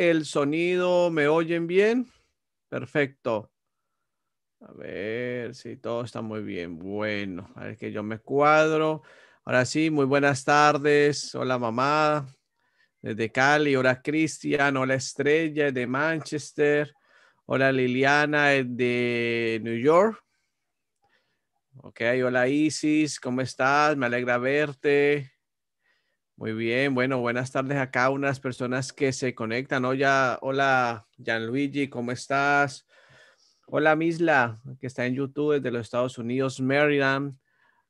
[0.00, 1.10] el sonido?
[1.10, 2.10] ¿Me oyen bien?
[2.70, 3.50] Perfecto.
[4.60, 6.78] A ver si todo está muy bien.
[6.78, 9.02] Bueno, a ver que yo me cuadro.
[9.44, 11.34] Ahora sí, muy buenas tardes.
[11.34, 12.26] Hola mamá,
[13.02, 13.76] desde Cali.
[13.76, 14.78] Hola Cristian.
[14.78, 16.94] Hola Estrella, de Manchester.
[17.44, 20.18] Hola Liliana, de New York.
[21.82, 23.96] Ok, hola Isis, ¿cómo estás?
[23.98, 25.30] Me alegra verte.
[26.40, 29.84] Muy bien, bueno, buenas tardes acá unas personas que se conectan.
[29.84, 32.86] Hola, hola Gianluigi, ¿cómo estás?
[33.66, 37.36] Hola Misla, que está en YouTube desde los Estados Unidos, Maryland.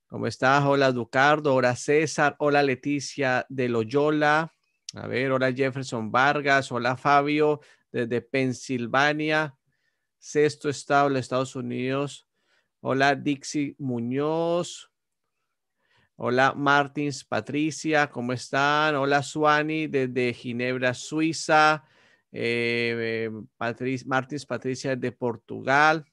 [0.09, 0.65] ¿Cómo estás?
[0.65, 4.53] Hola Ducardo, hola César, hola Leticia de Loyola.
[4.95, 7.61] A ver, hola Jefferson Vargas, hola Fabio
[7.93, 9.55] desde Pensilvania,
[10.19, 12.27] sexto estado de los Estados Unidos.
[12.81, 14.90] Hola Dixie Muñoz.
[16.23, 18.95] Hola Martins Patricia, ¿cómo están?
[18.95, 21.83] Hola Suani desde Ginebra, Suiza.
[22.31, 23.31] Eh,
[24.05, 26.05] Martins Patricia de Portugal.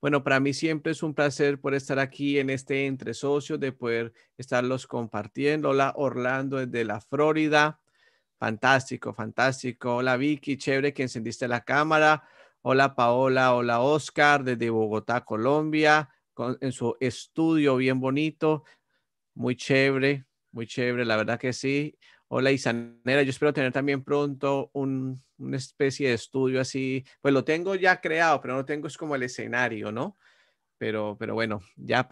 [0.00, 3.72] Bueno, para mí siempre es un placer por estar aquí en este Entre Socios, de
[3.72, 5.68] poder estarlos compartiendo.
[5.68, 7.78] Hola Orlando desde la Florida.
[8.38, 9.96] Fantástico, fantástico.
[9.96, 12.26] Hola Vicky, chévere que encendiste la cámara.
[12.62, 16.08] Hola Paola, hola Oscar desde Bogotá, Colombia,
[16.60, 18.64] en su estudio bien bonito,
[19.38, 21.96] muy chévere, muy chévere, la verdad que sí.
[22.26, 27.44] Hola Isanera, yo espero tener también pronto un, una especie de estudio así, pues lo
[27.44, 30.18] tengo ya creado, pero no tengo es como el escenario, ¿no?
[30.76, 32.08] Pero, pero bueno, ya,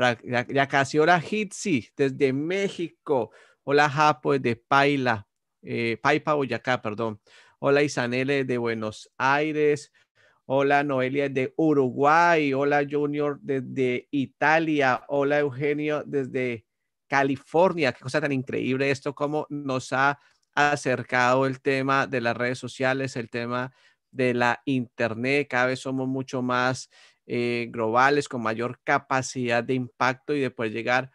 [0.49, 0.99] ya, casi.
[0.99, 3.33] Hola Hitsi desde México.
[3.65, 5.27] Hola Japo desde Paila,
[5.63, 7.21] eh, Paipa, Boyacá, perdón.
[7.59, 9.93] Hola Isanele de Buenos Aires.
[10.45, 12.55] Hola Noelia de Uruguay.
[12.55, 15.03] Hola Junior desde Italia.
[15.09, 16.66] Hola Eugenio desde
[17.07, 17.93] California.
[17.93, 20.19] Qué cosa tan increíble esto, cómo nos ha
[20.55, 23.73] acercado el tema de las redes sociales, el tema
[24.11, 25.49] de la Internet.
[25.51, 26.91] Cada vez somos mucho más
[27.27, 31.11] eh, globales, con mayor capacidad de impacto y de poder llegar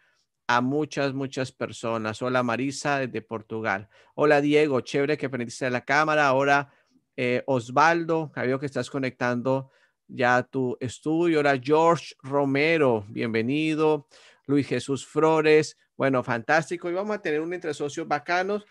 [0.46, 2.20] a muchas, muchas personas.
[2.22, 3.88] Hola Marisa desde Portugal.
[4.14, 6.26] Hola Diego, chévere que prendiste la cámara.
[6.26, 6.72] Ahora
[7.16, 9.70] eh, Osvaldo, veo que estás conectando
[10.06, 11.38] ya tu estudio.
[11.38, 14.06] Ahora George Romero, bienvenido.
[14.46, 16.90] Luis Jesús Flores, bueno, fantástico.
[16.90, 18.66] Y vamos a tener un entre socios bacanos.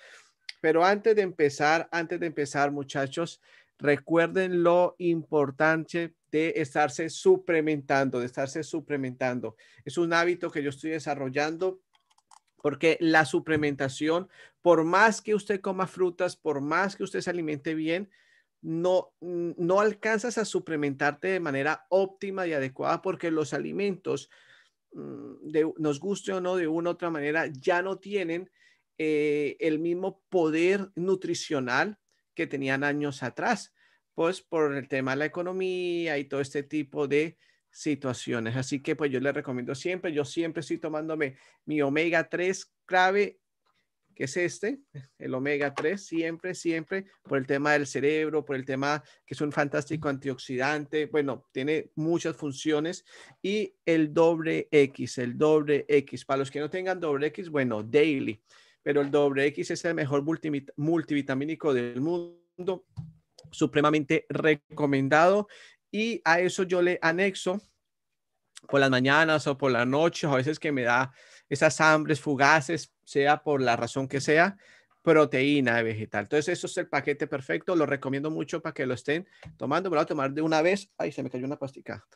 [0.61, 3.41] Pero antes de empezar, antes de empezar, muchachos,
[3.79, 9.55] recuerden lo importante de estarse suplementando, de estarse suplementando.
[9.83, 11.81] Es un hábito que yo estoy desarrollando
[12.61, 14.29] porque la suplementación,
[14.61, 18.09] por más que usted coma frutas, por más que usted se alimente bien,
[18.61, 24.29] no, no alcanzas a suplementarte de manera óptima y adecuada porque los alimentos,
[24.91, 28.49] de, nos guste o no, de una u otra manera, ya no tienen
[28.97, 31.99] eh, el mismo poder nutricional
[32.33, 33.73] que tenían años atrás,
[34.13, 37.37] pues por el tema de la economía y todo este tipo de
[37.69, 38.55] situaciones.
[38.55, 43.39] Así que pues yo les recomiendo siempre, yo siempre estoy tomándome mi omega 3 clave
[44.21, 44.79] que es este,
[45.17, 49.41] el omega 3, siempre, siempre, por el tema del cerebro, por el tema que es
[49.41, 53.03] un fantástico antioxidante, bueno, tiene muchas funciones,
[53.41, 57.81] y el doble X, el doble X, para los que no tengan doble X, bueno,
[57.81, 58.39] daily,
[58.83, 60.23] pero el doble X es el mejor
[60.77, 62.85] multivitamínico del mundo,
[63.49, 65.47] supremamente recomendado,
[65.89, 67.59] y a eso yo le anexo
[68.67, 71.11] por las mañanas o por la noche, a veces que me da
[71.51, 74.57] esas hambres fugaces, sea por la razón que sea,
[75.01, 76.23] proteína vegetal.
[76.23, 77.75] Entonces, eso es el paquete perfecto.
[77.75, 79.89] Lo recomiendo mucho para que lo estén tomando.
[79.89, 80.89] Me voy a tomar de una vez.
[80.97, 82.07] Ay, se me cayó una pastica.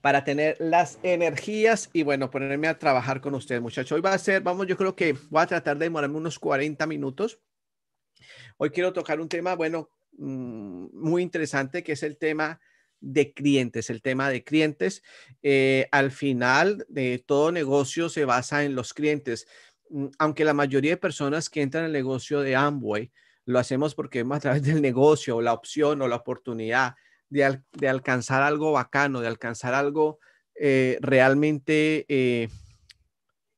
[0.00, 3.90] Para tener las energías y bueno, ponerme a trabajar con ustedes, muchachos.
[3.90, 6.86] Hoy va a ser, vamos, yo creo que voy a tratar de demorarme unos 40
[6.86, 7.40] minutos.
[8.58, 9.88] Hoy quiero tocar un tema, bueno,
[10.18, 12.60] mm, muy interesante, que es el tema
[13.04, 15.02] de clientes, el tema de clientes.
[15.42, 19.46] Eh, al final, de todo negocio se basa en los clientes.
[19.90, 23.12] Mm, aunque la mayoría de personas que entran al negocio de Amway
[23.44, 26.94] lo hacemos porque es a través del negocio la opción o la oportunidad
[27.28, 30.18] de, alcanzar algo bacano, de alcanzar algo
[30.54, 32.48] eh, realmente eh,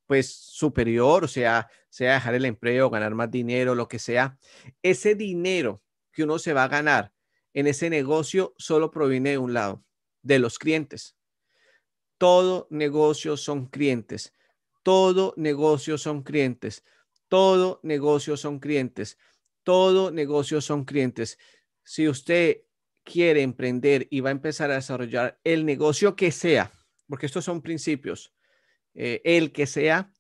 [0.07, 4.39] pues superior, o sea, sea dejar el empleo, ganar más dinero, lo que sea.
[4.83, 5.83] Ese dinero
[6.13, 7.13] que uno se va a ganar
[7.57, 9.83] en ese negocio solo proviene de un lado,
[10.21, 11.17] de los clientes.
[12.19, 14.35] Todo negocio son clientes.
[14.83, 16.85] Todo negocio son clientes.
[17.29, 19.17] Todo negocio son clientes.
[19.63, 21.39] Todo negocio son clientes.
[21.83, 22.61] Si usted
[23.05, 26.71] quiere emprender y va a empezar a desarrollar el negocio que sea,
[27.09, 28.35] porque estos son principios,
[28.93, 30.13] eh, el que sea,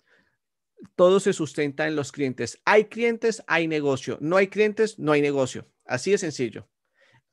[0.94, 2.62] todo se sustenta en los clientes.
[2.65, 4.17] Hay clientes, hay negocio.
[4.23, 5.67] No hay clientes, no hay negocio.
[5.85, 6.67] Así de sencillo.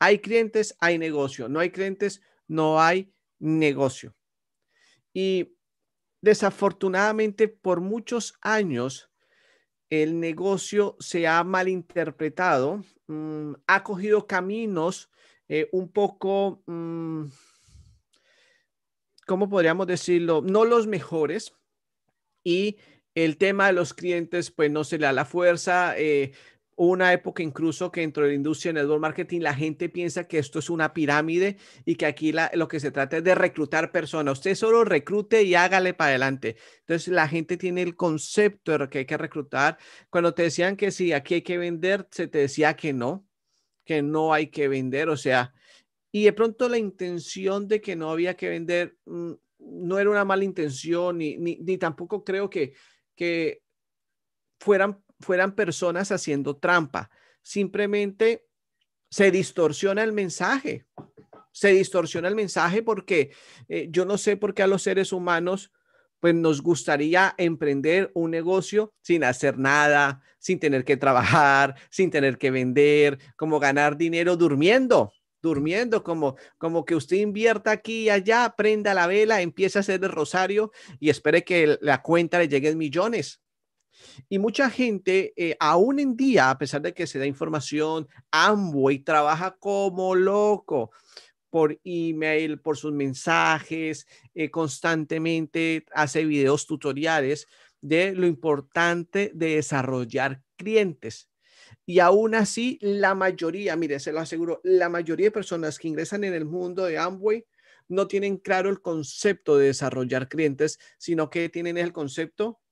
[0.03, 1.47] Hay clientes, hay negocio.
[1.47, 4.13] No hay clientes, no hay negocio.
[5.13, 5.55] Y
[6.21, 9.09] desafortunadamente por muchos años
[9.89, 15.09] el negocio se ha malinterpretado, mm, ha cogido caminos
[15.47, 17.27] eh, un poco, mm,
[19.25, 20.41] ¿cómo podríamos decirlo?
[20.41, 21.53] No los mejores.
[22.43, 22.75] Y
[23.15, 25.97] el tema de los clientes, pues no se le da la fuerza.
[25.97, 26.33] Eh,
[26.75, 30.39] una época incluso que dentro de la industria de network marketing la gente piensa que
[30.39, 34.39] esto es una pirámide y que aquí lo que se trata es de reclutar personas.
[34.39, 36.57] Usted solo reclute y hágale para adelante.
[36.79, 39.77] Entonces la gente tiene el concepto de que hay que reclutar.
[40.09, 43.27] Cuando te decían que sí, aquí hay que vender, se te decía que no,
[43.85, 45.09] que no hay que vender.
[45.09, 45.53] O sea,
[46.11, 50.25] y de pronto la intención de que no había que vender mm, no era una
[50.25, 52.73] mala intención, ni, ni, ni tampoco creo que,
[53.15, 53.61] que
[54.59, 57.09] fueran fueran personas haciendo trampa.
[57.41, 58.45] Simplemente
[59.09, 60.85] se distorsiona el mensaje.
[61.51, 63.31] Se distorsiona el mensaje porque
[63.69, 65.71] eh, yo no sé por qué a los seres humanos
[66.23, 72.37] pues nos gustaría emprender un negocio sin hacer nada, sin tener que trabajar, sin tener
[72.37, 75.11] que vender, como ganar dinero durmiendo,
[75.41, 80.01] durmiendo, como, como que usted invierta aquí y allá, prenda la vela, empiece a hacer
[80.01, 83.42] el rosario y espere que la cuenta le llegue millones.
[84.29, 88.99] Y mucha gente, eh, aún en día, a pesar de que se da información, Amway
[88.99, 90.91] trabaja como loco
[91.49, 97.47] por email, por sus mensajes, eh, constantemente hace videos tutoriales
[97.79, 101.29] de lo importante de desarrollar clientes.
[101.85, 106.23] Y aún así, la mayoría, mire, se lo aseguro, la mayoría de personas que ingresan
[106.23, 107.45] en el mundo de Amway
[107.87, 112.62] no tienen claro el concepto de desarrollar clientes, sino que tienen el concepto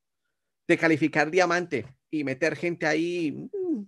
[0.72, 3.32] de calificar diamante y meter gente ahí.
[3.32, 3.84] Mm.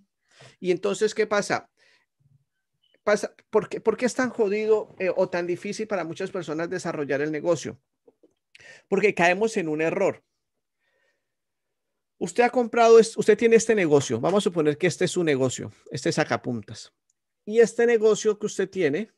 [0.60, 1.70] Y entonces, ¿qué pasa?
[3.02, 6.70] pasa ¿por, qué, ¿Por qué es tan jodido eh, o tan difícil para muchas personas
[6.70, 7.80] desarrollar el negocio?
[8.88, 10.22] Porque caemos en un error.
[12.18, 14.20] Usted ha comprado, usted tiene este negocio.
[14.20, 16.92] Vamos a suponer que este es su negocio, este sacapuntas.
[17.44, 19.10] Y este negocio que usted tiene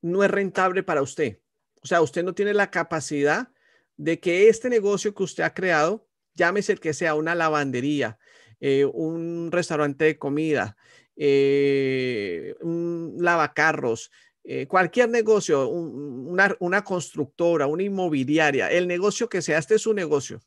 [0.00, 1.40] no es rentable para usted.
[1.82, 3.48] O sea, usted no tiene la capacidad
[3.96, 8.18] de que este negocio que usted ha creado llámese el que sea, una lavandería,
[8.60, 10.76] eh, un restaurante de comida,
[11.16, 14.10] eh, un lavacarros,
[14.44, 19.94] eh, cualquier negocio, una, una, constructora, una inmobiliaria, el negocio que sea, este es su
[19.94, 20.40] negocio.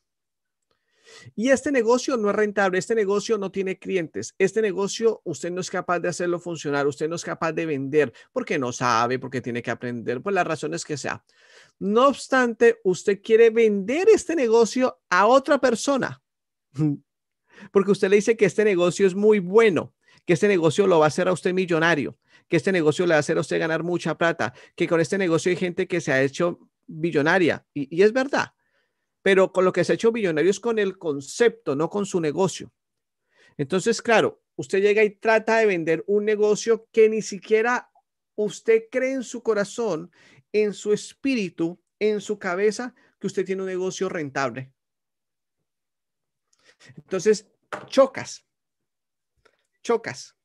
[1.34, 5.60] Y este negocio no es rentable, este negocio no tiene clientes, este negocio usted no
[5.60, 9.40] es capaz de hacerlo funcionar, usted no es capaz de vender porque no sabe, porque
[9.40, 11.24] tiene que aprender, por las razones que sea.
[11.78, 16.22] No obstante, usted quiere vender este negocio a otra persona
[17.72, 21.06] porque usted le dice que este negocio es muy bueno, que este negocio lo va
[21.06, 23.82] a hacer a usted millonario, que este negocio le va a hacer a usted ganar
[23.82, 27.64] mucha plata, que con este negocio hay gente que se ha hecho billonaria.
[27.74, 28.52] Y, y es verdad,
[29.26, 32.20] pero con lo que se ha hecho millonario es con el concepto, no con su
[32.20, 32.72] negocio.
[33.56, 37.90] Entonces, claro, usted llega y trata de vender un negocio que ni siquiera
[38.36, 40.12] usted cree en su corazón,
[40.52, 44.72] en su espíritu, en su cabeza, que usted tiene un negocio rentable.
[46.94, 47.48] Entonces,
[47.88, 48.46] chocas,
[49.82, 50.36] chocas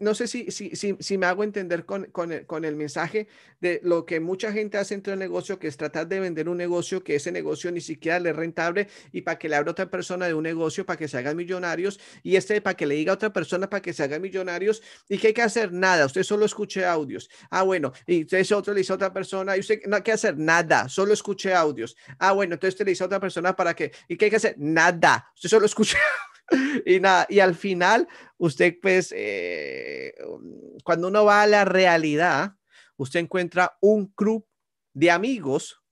[0.00, 3.28] no sé si, si, si, me hago entender con, con, el, mensaje
[3.60, 6.56] de lo que mucha gente hace entre el negocio, que es tratar de vender un
[6.56, 9.90] negocio que ese negocio ni siquiera le es rentable y para que le abra otra
[9.90, 13.12] persona de un negocio para que se hagan millonarios y este para que le diga
[13.12, 16.22] a otra persona para que se hagan millonarios y que hay que hacer nada, usted
[16.22, 17.30] solo escuche audios.
[17.50, 20.12] Ah, bueno, y ese otro le dice a otra persona y usted no hay que
[20.12, 21.96] hacer nada, solo escuche audios.
[22.18, 24.36] Ah, bueno, entonces usted le dice a otra persona para que, ¿y qué hay que
[24.36, 24.54] hacer?
[24.58, 25.96] Nada, usted solo escuche
[26.86, 32.56] y nada, y al final, usted pues, eh, um, cuando uno va a la realidad,
[32.96, 34.46] usted encuentra un club
[34.94, 35.82] de amigos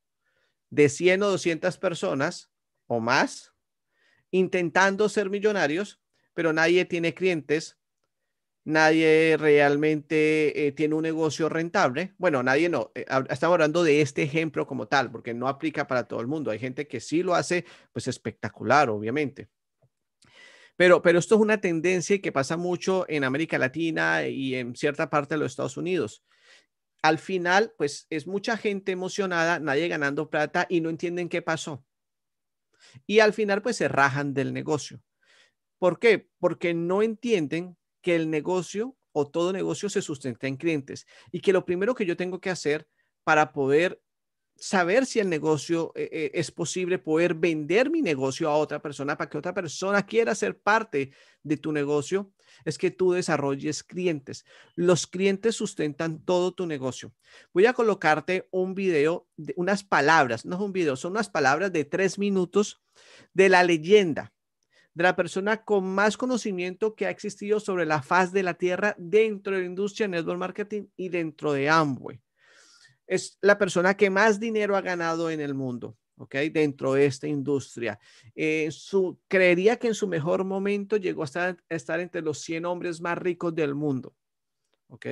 [0.70, 2.50] de 100 o 200 personas
[2.86, 3.52] o más
[4.30, 6.00] intentando ser millonarios,
[6.34, 7.78] pero nadie tiene clientes,
[8.64, 12.14] nadie realmente eh, tiene un negocio rentable.
[12.18, 16.04] Bueno, nadie no, eh, estamos hablando de este ejemplo como tal, porque no aplica para
[16.04, 16.50] todo el mundo.
[16.50, 19.48] Hay gente que sí lo hace, pues espectacular, obviamente.
[20.80, 25.10] Pero, pero esto es una tendencia que pasa mucho en América Latina y en cierta
[25.10, 26.24] parte de los Estados Unidos.
[27.02, 31.84] Al final, pues es mucha gente emocionada, nadie ganando plata y no entienden qué pasó.
[33.06, 35.02] Y al final, pues se rajan del negocio.
[35.78, 36.30] ¿Por qué?
[36.38, 41.52] Porque no entienden que el negocio o todo negocio se sustenta en clientes y que
[41.52, 42.88] lo primero que yo tengo que hacer
[43.22, 44.00] para poder
[44.60, 49.16] saber si el negocio eh, eh, es posible poder vender mi negocio a otra persona
[49.16, 51.12] para que otra persona quiera ser parte
[51.42, 52.30] de tu negocio
[52.66, 54.44] es que tú desarrolles clientes.
[54.74, 57.14] Los clientes sustentan todo tu negocio.
[57.54, 61.72] Voy a colocarte un video de unas palabras, no es un video, son unas palabras
[61.72, 62.82] de tres minutos
[63.32, 64.32] de la leyenda
[64.92, 68.94] de la persona con más conocimiento que ha existido sobre la faz de la tierra
[68.98, 72.20] dentro de la industria de network marketing y dentro de Amway
[73.10, 76.36] es la persona que más dinero ha ganado en el mundo, ¿ok?
[76.52, 77.98] Dentro de esta industria.
[78.36, 83.00] Eh, su, creería que en su mejor momento llegó a estar, entre los 100 hombres
[83.00, 84.14] más ricos del mundo.
[84.90, 85.06] ¿Ok?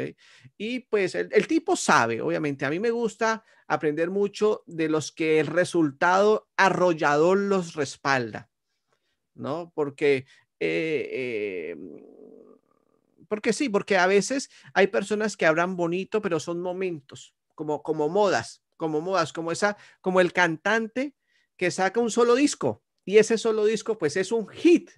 [0.56, 5.40] Y pues el, tipo sabe, obviamente, a mí me gusta aprender mucho de los que
[5.40, 8.48] el resultado arrollador los respalda,
[9.34, 9.72] ¿no?
[9.74, 10.26] Porque,
[10.60, 11.76] eh, eh,
[13.28, 18.08] porque sí, porque a veces hay personas que hablan bonito, pero son momentos, como, como
[18.08, 21.16] modas, como modas, como esa, como el cantante
[21.56, 24.92] que saca un solo disco y ese solo disco pues es un hit,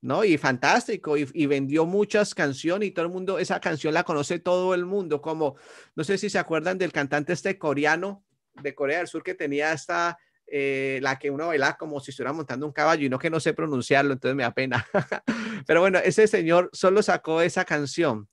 [0.00, 0.24] ¿no?
[0.24, 4.74] Y fantástico, y, vendió muchas canciones y todo el mundo, esa canción la conoce todo
[4.74, 5.54] el mundo, como,
[5.94, 8.24] no sé si se acuerdan del cantante este coreano
[8.60, 12.32] de Corea del Sur que tenía esta, eh, la que uno baila como si estuviera
[12.32, 14.84] montando un caballo y no que no sé pronunciarlo, entonces me da pena.
[15.68, 18.28] Pero bueno, ese señor solo sacó esa canción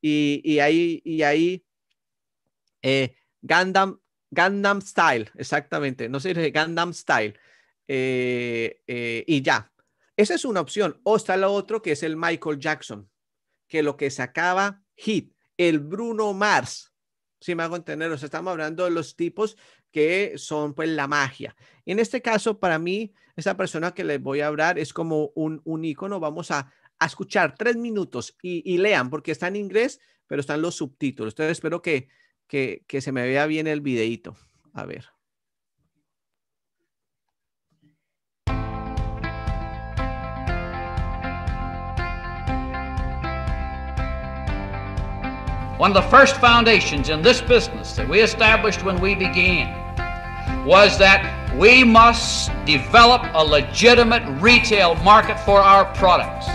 [0.00, 1.66] y, y ahí, y ahí
[2.84, 6.08] eh, Gundam, Style, exactamente.
[6.08, 7.34] No sé, Gundam Style.
[7.88, 9.72] Eh, eh, y ya.
[10.16, 11.00] Esa es una opción.
[11.02, 13.10] O está lo otro que es el Michael Jackson,
[13.66, 16.92] que lo que sacaba hit, el Bruno Mars.
[17.40, 19.56] Si me hago entender, o sea, estamos hablando de los tipos
[19.90, 21.56] que son pues la magia.
[21.86, 25.60] En este caso, para mí, esa persona que les voy a hablar es como un,
[25.64, 26.20] un icono.
[26.20, 30.62] Vamos a, a escuchar tres minutos y, y, lean, porque está en inglés, pero están
[30.62, 31.32] los subtítulos.
[31.32, 32.08] Entonces, espero que,
[32.48, 34.36] que, que se me vea bien el videito.
[34.72, 35.04] A ver.
[45.76, 49.74] One of the first foundations in this business that we established when we began
[50.64, 51.20] was that
[51.58, 56.46] we must develop a legitimate retail market for our products.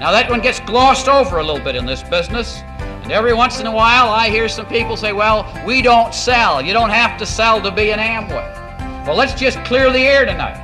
[0.00, 2.62] Now, that one gets glossed over a little bit in this business
[3.06, 6.60] and every once in a while, I hear some people say, well, we don't sell.
[6.60, 9.06] You don't have to sell to be an Amway.
[9.06, 10.58] Well, let's just clear the air tonight.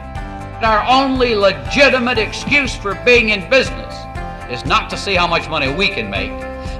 [0.60, 3.94] Our only legitimate excuse for being in business
[4.50, 6.32] is not to see how much money we can make,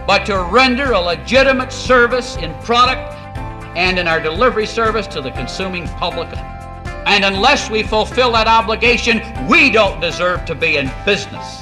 [0.05, 3.15] but to render a legitimate service in product
[3.77, 6.29] and in our delivery service to the consuming public.
[7.07, 11.62] And unless we fulfill that obligation, we don't deserve to be in business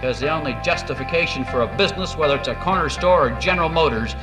[0.00, 4.14] because the only justification for a business, whether it's a corner store or General Motors,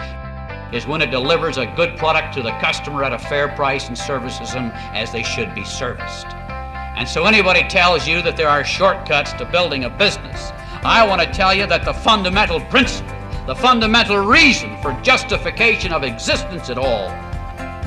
[0.71, 3.97] is when it delivers a good product to the customer at a fair price and
[3.97, 6.27] services them as they should be serviced.
[6.27, 10.51] And so anybody tells you that there are shortcuts to building a business,
[10.85, 13.13] I want to tell you that the fundamental principle,
[13.45, 17.09] the fundamental reason for justification of existence at all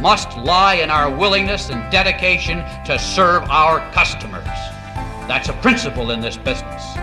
[0.03, 4.45] must lie in our willingness and dedication to serve our customers.
[5.27, 6.99] That's a principle in this business.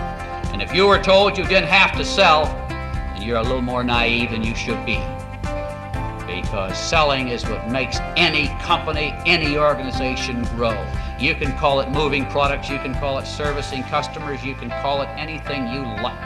[0.56, 3.84] And if you were told you didn't have to sell, then you're a little more
[3.84, 4.98] naive than you should be.
[6.26, 10.72] Because selling is what makes any company, any organization grow.
[11.20, 15.02] You can call it moving products, you can call it servicing customers, you can call
[15.02, 16.18] it anything you like.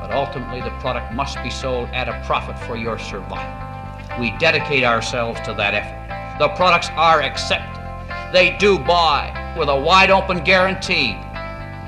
[0.00, 4.18] But ultimately, the product must be sold at a profit for your survival.
[4.18, 6.38] We dedicate ourselves to that effort.
[6.38, 7.84] The products are accepted.
[8.32, 11.18] They do buy with a wide open guarantee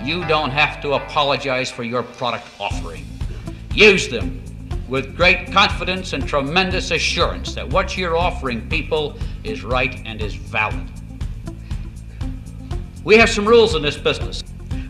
[0.05, 3.07] you don't have to apologize for your product offering.
[3.73, 4.43] Use them
[4.89, 10.35] with great confidence and tremendous assurance that what you're offering people is right and is
[10.35, 10.87] valid.
[13.05, 14.45] We have some rules in this business.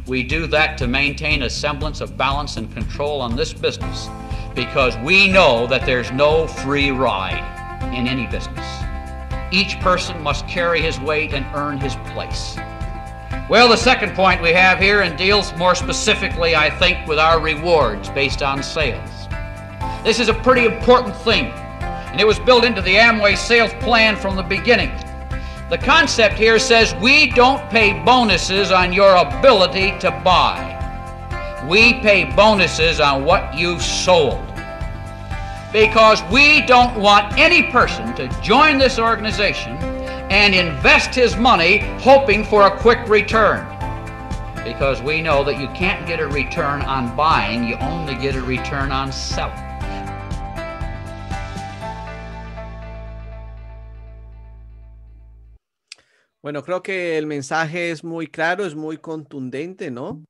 [0.07, 4.09] We do that to maintain a semblance of balance and control on this business
[4.55, 7.45] because we know that there's no free ride
[7.95, 8.67] in any business.
[9.53, 12.57] Each person must carry his weight and earn his place.
[13.49, 17.41] Well, the second point we have here and deals more specifically, I think, with our
[17.41, 19.29] rewards based on sales.
[20.05, 24.17] This is a pretty important thing, and it was built into the Amway sales plan
[24.17, 24.91] from the beginning.
[25.71, 30.79] The concept here says we don't pay bonuses on your ability to buy.
[31.69, 34.47] We pay bonuses on what you've sold.
[35.73, 40.02] Because we don't want any person to join this organization
[40.33, 43.67] and invest his money hoping for a quick return.
[44.65, 48.41] Because we know that you can't get a return on buying, you only get a
[48.41, 49.55] return on selling.
[56.41, 60.25] Bueno, creo que el mensaje es muy claro, es muy contundente, ¿no?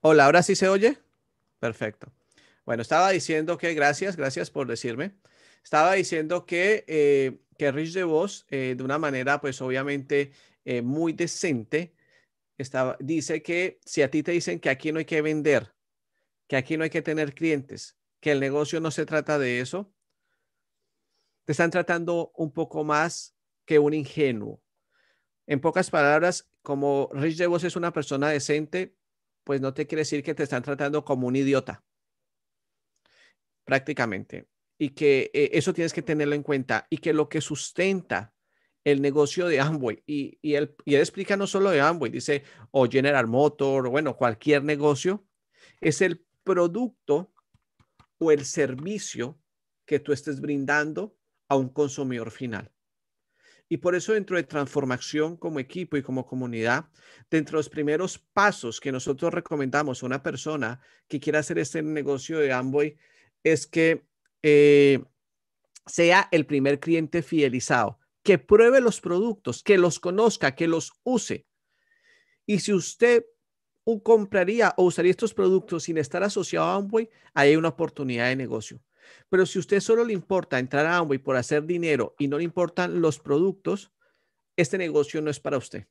[0.00, 0.96] Hola, ¿ahora sí se oye?
[1.58, 2.12] Perfecto.
[2.64, 5.16] Bueno, estaba diciendo que, gracias, gracias por decirme.
[5.64, 10.30] Estaba diciendo que, eh, que Rich DeVos, eh, de una manera, pues obviamente
[10.64, 11.96] eh, muy decente,
[12.58, 15.74] estaba, dice que si a ti te dicen que aquí no hay que vender,
[16.46, 19.92] que aquí no hay que tener clientes, que el negocio no se trata de eso,
[21.44, 24.62] te están tratando un poco más que un ingenuo.
[25.48, 28.96] En pocas palabras, como Rich DeVos es una persona decente,
[29.48, 31.82] pues no te quiere decir que te están tratando como un idiota,
[33.64, 34.46] prácticamente.
[34.76, 38.34] Y que eh, eso tienes que tenerlo en cuenta y que lo que sustenta
[38.84, 42.86] el negocio de Amway, y, él, y él explica no solo de Amway, dice, o
[42.90, 45.26] General Motor, bueno, cualquier negocio,
[45.80, 47.32] es el producto
[48.18, 49.40] o el servicio
[49.86, 51.16] que tú estés brindando
[51.48, 52.70] a un consumidor final.
[53.68, 56.86] Y por eso dentro de transformación como equipo y como comunidad,
[57.30, 61.82] dentro de los primeros pasos que nosotros recomendamos a una persona que quiera hacer este
[61.82, 62.96] negocio de Amway
[63.44, 64.06] es que
[64.42, 65.04] eh,
[65.86, 71.46] sea el primer cliente fidelizado, que pruebe los productos, que los conozca, que los use.
[72.46, 73.26] Y si usted
[74.02, 78.80] compraría o usaría estos productos sin estar asociado a Amway, hay una oportunidad de negocio.
[79.28, 82.44] Pero si usted solo le importa entrar a Amway por hacer dinero y no le
[82.44, 83.92] importan los productos,
[84.56, 85.86] este negocio no es para usted.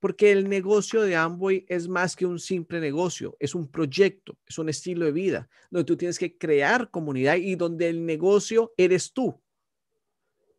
[0.00, 4.58] Porque el negocio de Amway es más que un simple negocio, es un proyecto, es
[4.58, 9.12] un estilo de vida, donde tú tienes que crear comunidad y donde el negocio eres
[9.12, 9.40] tú.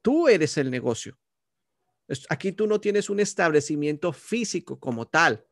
[0.01, 1.17] Tú eres el negocio.
[2.29, 5.43] Aquí tú no tienes un establecimiento físico como tal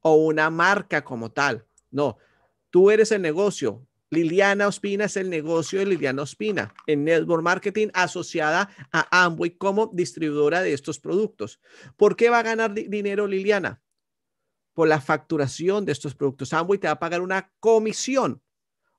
[0.00, 1.66] o una marca como tal.
[1.90, 2.16] No,
[2.70, 3.86] tú eres el negocio.
[4.14, 9.90] Liliana Ospina es el negocio de Liliana Ospina en Network Marketing asociada a Amway como
[9.92, 11.60] distribuidora de estos productos.
[11.96, 13.82] ¿Por qué va a ganar dinero Liliana?
[14.72, 16.52] Por la facturación de estos productos.
[16.52, 18.40] Amway te va a pagar una comisión,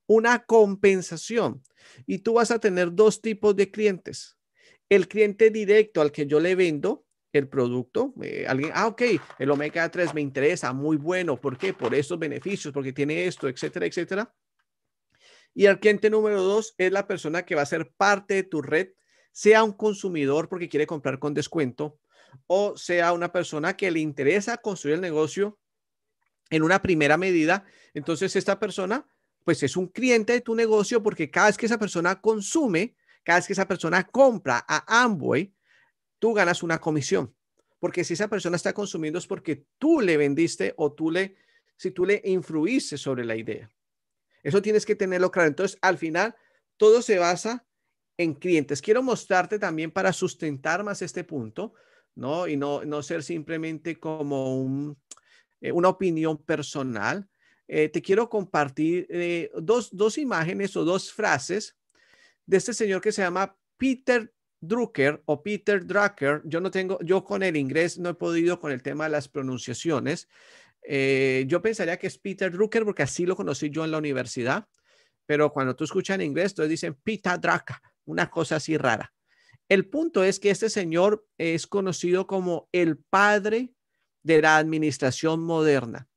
[0.05, 1.63] una compensación.
[2.05, 4.37] Y tú vas a tener dos tipos de clientes.
[4.89, 8.13] El cliente directo al que yo le vendo el producto.
[8.21, 9.01] Eh, alguien, ah, ok,
[9.39, 11.39] el omega 3 me interesa, muy bueno.
[11.39, 11.73] ¿Por qué?
[11.73, 14.33] Por estos beneficios, porque tiene esto, etcétera, etcétera.
[15.55, 18.61] Y el cliente número dos es la persona que va a ser parte de tu
[18.61, 18.89] red,
[19.31, 21.97] sea un consumidor porque quiere comprar con descuento
[22.47, 25.59] o sea una persona que le interesa construir el negocio
[26.49, 27.65] en una primera medida.
[27.93, 29.07] Entonces, esta persona,
[29.43, 33.39] pues es un cliente de tu negocio porque cada vez que esa persona consume, cada
[33.39, 35.53] vez que esa persona compra a Amway,
[36.19, 37.33] tú ganas una comisión.
[37.79, 41.35] Porque si esa persona está consumiendo es porque tú le vendiste o tú le,
[41.77, 43.69] si tú le influiste sobre la idea.
[44.45, 45.47] Eso tienes que tenerlo claro.
[45.47, 46.35] Entonces, al final,
[46.77, 47.65] todo se basa
[48.15, 48.79] en clientes.
[48.79, 51.73] Quiero mostrarte también para sustentar más este punto,
[52.13, 52.47] ¿no?
[52.47, 54.95] Y no, no ser simplemente como un,
[55.61, 57.27] eh, una opinión personal.
[57.67, 61.75] Eh, te quiero compartir eh, dos, dos imágenes o dos frases
[62.45, 64.31] de este señor que se llama Peter
[64.61, 66.43] Drucker o Peter Drucker.
[66.45, 69.27] Yo no tengo, yo con el inglés no he podido con el tema de las
[69.27, 70.29] pronunciaciones,
[70.87, 74.67] eh, yo pensaría que es Peter Drucker porque así lo conocí yo en la universidad,
[75.25, 79.11] pero cuando tú escuchas en inglés, entonces dicen Peter Drucker, una cosa así rara.
[79.67, 83.73] El punto es que este señor es conocido como el padre
[84.21, 86.07] de la administración moderna.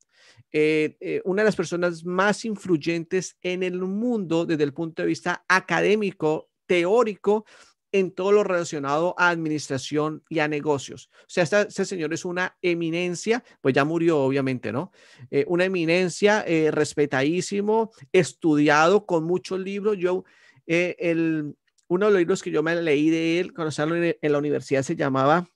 [0.51, 5.07] Eh, eh, una de las personas más influyentes en el mundo desde el punto de
[5.07, 7.45] vista académico, teórico
[7.91, 11.09] en todo lo relacionado a administración y a negocios.
[11.21, 14.91] O sea, este, señor es una eminencia, pues ya murió obviamente, ¿no?
[15.31, 19.97] Eh, una eminencia, eh, respetadísimo, estudiado con muchos libros.
[19.97, 20.23] Yo,
[20.67, 21.55] eh, el,
[21.87, 24.83] uno de los libros que yo me leí de él cuando estaba en, la universidad
[24.83, 25.49] se llamaba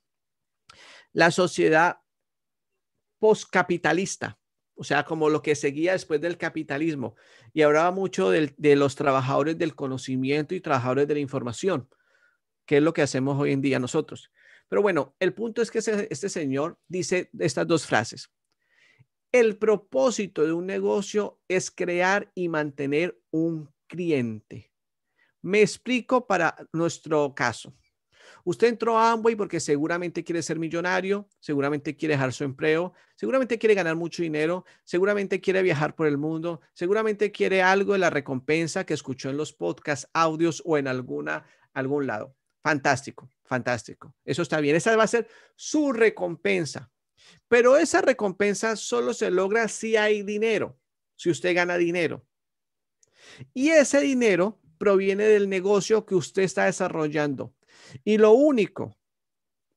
[1.11, 1.97] La sociedad
[3.19, 4.39] postcapitalista
[4.75, 7.15] o sea, como lo que seguía después del capitalismo,
[7.53, 11.87] y hablaba mucho de los trabajadores del conocimiento y trabajadores de la información
[12.65, 14.31] que es lo que hacemos hoy en día nosotros.
[14.69, 18.31] Pero bueno, el punto es que este señor dice estas dos frases.
[19.31, 24.71] El propósito de un negocio es crear y mantener un cliente.
[25.41, 27.73] Me explico para nuestro caso.
[28.45, 33.57] Usted entró a Amway porque seguramente quiere ser millonario, seguramente quiere dejar su empleo, seguramente
[33.57, 38.09] quiere ganar mucho dinero, seguramente quiere viajar por el mundo, seguramente quiere algo de la
[38.09, 42.35] recompensa que escuchó en los podcasts, audios o en alguna, algún lado.
[42.63, 44.15] Fantástico, fantástico.
[44.23, 44.77] Eso está bien.
[44.77, 46.89] Esa va a ser su recompensa.
[47.49, 50.79] Pero esa recompensa solo se logra si hay dinero,
[51.15, 52.25] si usted gana dinero.
[53.53, 57.53] Y ese dinero proviene del negocio que usted está desarrollando.
[58.03, 58.97] Y lo único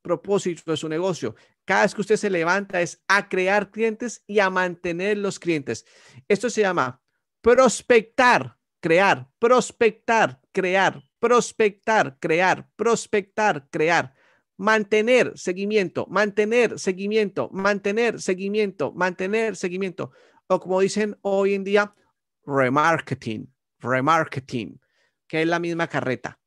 [0.00, 4.38] propósito de su negocio, cada vez que usted se levanta, es a crear clientes y
[4.38, 5.84] a mantener los clientes.
[6.28, 7.02] Esto se llama
[7.40, 14.14] prospectar, crear, prospectar, crear, prospectar, crear, prospectar, crear.
[14.56, 20.12] Mantener seguimiento, mantener seguimiento, mantener seguimiento, mantener seguimiento.
[20.46, 21.92] O como dicen hoy en día,
[22.44, 24.80] remarketing, remarketing,
[25.26, 26.38] que es la misma carreta.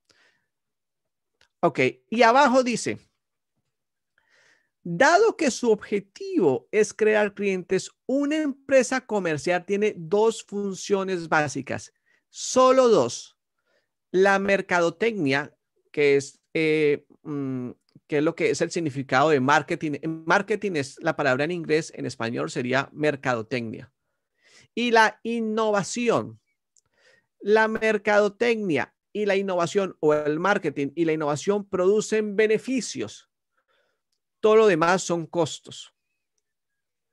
[1.60, 3.00] Ok, y abajo dice,
[4.82, 11.92] dado que su objetivo es crear clientes, una empresa comercial tiene dos funciones básicas,
[12.30, 13.38] solo dos.
[14.12, 15.56] La mercadotecnia,
[15.91, 17.72] que es, eh, mm,
[18.08, 20.00] que es lo que es el significado de marketing.
[20.26, 23.91] Marketing es la palabra en inglés, en español sería mercadotecnia.
[24.74, 26.39] Y la innovación.
[27.39, 33.30] La mercadotecnia y la innovación o el marketing y la innovación producen beneficios.
[34.39, 35.93] Todo lo demás son costos.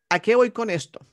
[0.09, 1.07] ¿A qué voy con esto?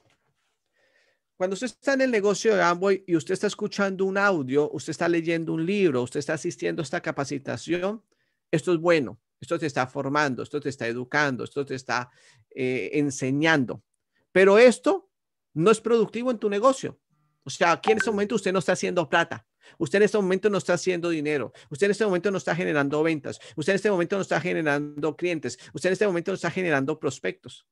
[1.36, 4.92] Cuando usted está en el negocio de Amway y usted está escuchando un audio, usted
[4.92, 8.04] está leyendo un libro, usted está asistiendo a esta capacitación,
[8.52, 12.12] esto es bueno, esto te está formando, esto te está educando, esto te está
[12.52, 13.84] eh, enseñando.
[14.32, 15.10] Pero esto
[15.54, 17.00] no es productivo en tu negocio.
[17.44, 19.46] O sea, aquí en este momento usted no está haciendo plata.
[19.78, 21.52] Usted en este momento no está haciendo dinero.
[21.70, 23.40] Usted en este momento no está generando ventas.
[23.56, 25.58] Usted en este momento no está generando clientes.
[25.74, 27.68] Usted en este momento no está generando prospectos.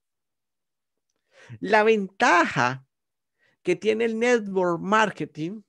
[1.59, 2.85] La ventaja
[3.63, 5.61] que tiene el network marketing,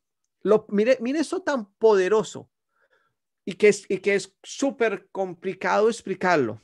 [0.43, 2.51] lo, mire, eso tan poderoso
[3.45, 6.61] y que es y que es súper complicado explicarlo.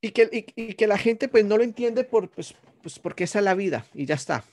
[0.00, 3.38] Y que, y, que la gente pues no lo entiende por, pues, pues porque esa
[3.38, 4.44] es la vida y ya está.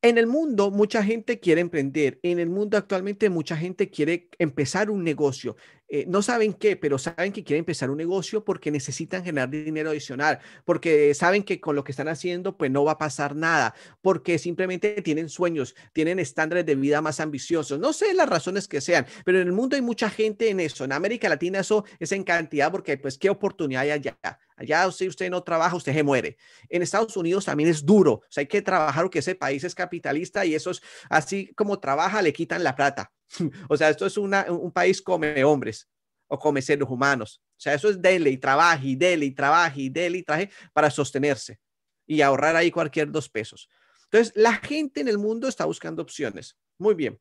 [0.00, 2.20] En el mundo, mucha gente quiere emprender.
[2.22, 5.56] En el mundo actualmente, mucha gente quiere empezar un negocio.
[5.88, 9.90] Eh, no saben qué, pero saben que quieren empezar un negocio porque necesitan generar dinero
[9.90, 13.74] adicional, porque saben que con lo que están haciendo, pues no va a pasar nada,
[14.00, 17.78] porque simplemente tienen sueños, tienen estándares de vida más ambiciosos.
[17.78, 20.84] No sé las razones que sean, pero en el mundo hay mucha gente en eso.
[20.84, 24.18] En América Latina eso es en cantidad porque, pues, qué oportunidad hay allá.
[24.56, 26.36] Allá si usted no trabaja, usted se muere.
[26.68, 28.12] En Estados Unidos también es duro.
[28.14, 31.78] O sea, hay que trabajar porque ese país es capitalista y eso es así como
[31.78, 33.12] trabaja, le quitan la plata.
[33.68, 35.88] o sea, esto es un país come hombres
[36.28, 37.42] o come seres humanos.
[37.56, 40.90] O sea, eso es dele y trabaje y dele y trabaje dele y traje para
[40.90, 41.60] sostenerse
[42.06, 43.68] y ahorrar ahí cualquier dos pesos.
[44.04, 46.56] Entonces, la gente en el mundo está buscando opciones.
[46.78, 47.20] Muy bien.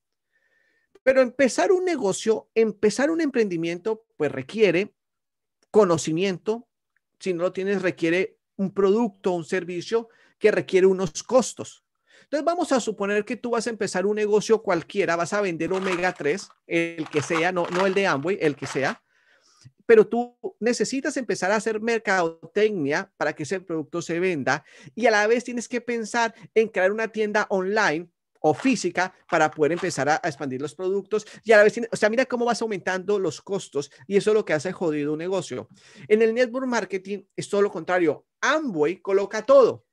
[1.04, 4.94] Pero empezar un negocio, empezar un emprendimiento, pues requiere
[5.72, 6.68] conocimiento,
[7.20, 11.83] si no lo tienes, requiere un producto, un servicio que requiere unos costos.
[12.34, 15.72] Entonces vamos a suponer que tú vas a empezar un negocio cualquiera, vas a vender
[15.72, 19.04] omega 3, el que sea, no, no el de Amway, el que sea,
[19.86, 24.66] pero tú necesitas empezar a hacer mercadotecnia para que ese producto se venda
[24.96, 29.52] y a la vez tienes que pensar en crear una tienda online o física para
[29.52, 32.64] poder empezar a, expandir los productos y a la vez, o sea, mira cómo vas
[32.64, 35.70] aumentando los costos y eso es lo que hace jodido un negocio.
[36.08, 38.26] En el network marketing es todo lo contrario.
[38.42, 39.86] Amway coloca todo,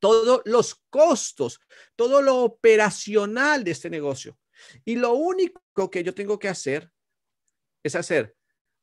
[0.00, 1.60] todos los costos,
[1.94, 4.36] todo lo operacional de este negocio.
[4.84, 6.90] Y lo único que yo tengo que hacer
[7.82, 8.36] es hacer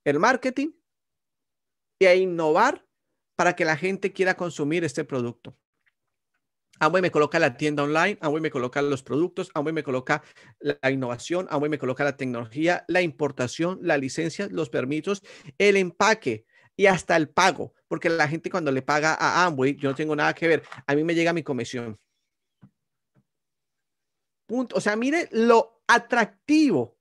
[0.05, 0.71] el marketing
[1.99, 2.85] y innovar
[3.35, 5.57] para que la gente quiera consumir este producto.
[6.79, 10.23] Amway me coloca la tienda online, Amway me coloca los productos, Amway me coloca
[10.59, 15.23] la innovación, Amway me coloca la tecnología, la importación, la licencia, los permisos,
[15.57, 16.45] el empaque
[16.77, 20.15] y hasta el pago, porque la gente cuando le paga a Amway, yo no tengo
[20.15, 21.99] nada que ver, a mí me llega mi comisión.
[24.45, 24.77] Punto.
[24.77, 26.97] O sea, mire lo atractivo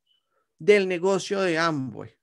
[0.58, 2.16] del negocio de Amway.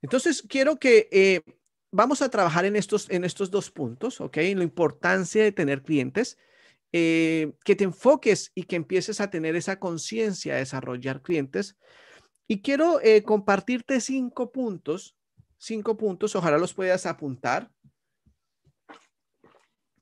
[0.00, 1.42] Entonces, quiero que eh,
[1.90, 4.38] vamos a trabajar en estos, en estos dos puntos, ¿ok?
[4.38, 6.38] En la importancia de tener clientes,
[6.92, 11.76] eh, que te enfoques y que empieces a tener esa conciencia de desarrollar clientes.
[12.48, 15.16] Y quiero eh, compartirte cinco puntos,
[15.62, 17.70] cinco puntos, ojalá los puedas apuntar,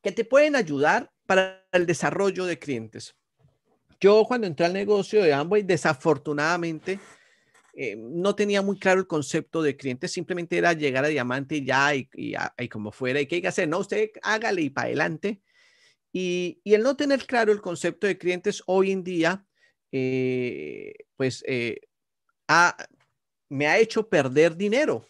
[0.03, 3.15] que te pueden ayudar para el desarrollo de clientes.
[4.01, 6.99] Yo cuando entré al negocio de Amway, desafortunadamente,
[7.75, 11.67] eh, no tenía muy claro el concepto de cliente, simplemente era llegar a diamante y
[11.67, 14.87] ya, y, y, como fuera, y qué hay que hacer, no, usted hágale y para
[14.87, 15.43] adelante.
[16.13, 19.45] Y, y, el no tener claro el concepto de clientes hoy en día,
[19.93, 21.81] eh, pues eh,
[23.51, 25.07] me ha hecho perder dinero,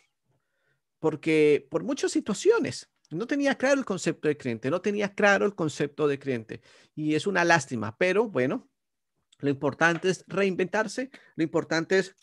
[1.01, 2.89] porque por muchas situaciones.
[3.11, 6.61] No tenía claro el concepto de cliente, no tenía claro el concepto de cliente.
[6.95, 8.71] Y es una lástima, pero bueno,
[9.39, 12.15] lo importante es reinventarse, lo importante es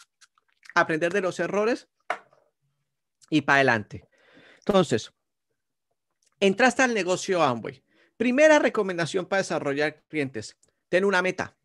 [0.75, 1.89] aprender de los errores
[3.29, 4.07] y para adelante.
[4.59, 5.11] Entonces,
[6.39, 7.83] entraste al negocio Amway.
[8.15, 11.57] Primera recomendación para desarrollar clientes, ten una meta.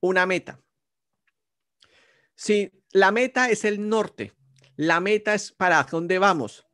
[0.00, 0.60] Una meta.
[2.34, 4.32] Si la meta es el norte,
[4.80, 6.66] la meta es para dónde vamos.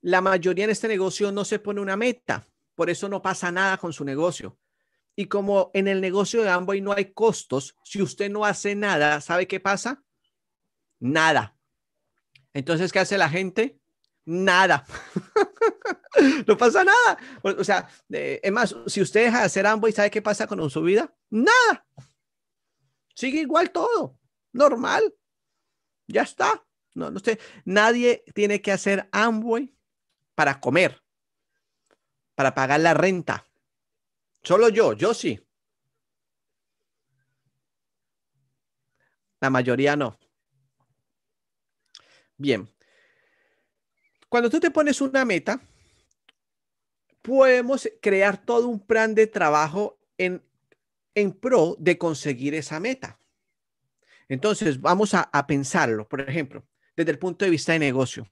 [0.00, 3.78] La mayoría en este negocio no se pone una meta, por eso no pasa nada
[3.78, 4.60] con su negocio.
[5.16, 9.20] Y como en el negocio de Amway no hay costos, si usted no hace nada,
[9.20, 10.04] ¿sabe qué pasa?
[11.00, 11.58] Nada.
[12.52, 13.80] Entonces, ¿qué hace la gente?
[14.24, 14.86] Nada.
[16.46, 17.18] no pasa nada.
[17.42, 20.70] O sea, eh, es más, si usted deja de hacer Amway, ¿sabe qué pasa con
[20.70, 21.12] su vida?
[21.28, 21.84] Nada.
[23.16, 24.16] Sigue igual todo.
[24.52, 25.12] Normal.
[26.06, 26.64] Ya está.
[26.94, 27.38] No, no sé.
[27.64, 29.74] Nadie tiene que hacer Amway
[30.34, 31.02] para comer,
[32.34, 33.46] para pagar la renta
[34.42, 35.40] Solo yo, yo sí.
[39.40, 40.18] La mayoría no.
[42.36, 42.68] Bien.
[44.28, 45.60] Cuando tú te pones una meta,
[47.22, 50.42] podemos crear todo un plan de trabajo en,
[51.14, 53.20] en pro de conseguir esa meta.
[54.28, 58.26] Entonces, vamos a, a pensarlo, por ejemplo, desde el punto de vista de negocio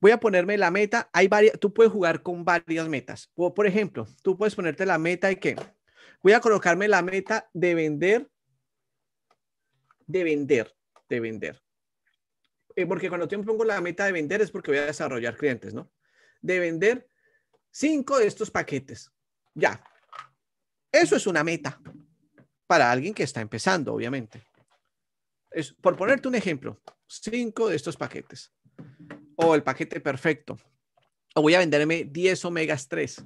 [0.00, 1.10] voy a ponerme la meta.
[1.12, 3.30] Hay varias, tú puedes jugar con varias metas.
[3.34, 5.56] O, por ejemplo, tú puedes ponerte la meta y que
[6.22, 8.30] voy a colocarme la meta de vender,
[10.06, 10.74] de vender,
[11.08, 11.62] de vender.
[12.74, 15.36] Eh, porque cuando yo me pongo la meta de vender es porque voy a desarrollar
[15.36, 15.90] clientes, ¿no?
[16.40, 17.08] De vender
[17.70, 19.10] cinco de estos paquetes.
[19.54, 19.82] Ya.
[20.92, 21.80] Eso es una meta
[22.66, 24.46] para alguien que está empezando, obviamente.
[25.50, 28.52] Es, por ponerte un ejemplo, cinco de estos paquetes
[29.36, 30.58] o el paquete perfecto.
[31.34, 33.24] O voy a venderme 10 omegas 3.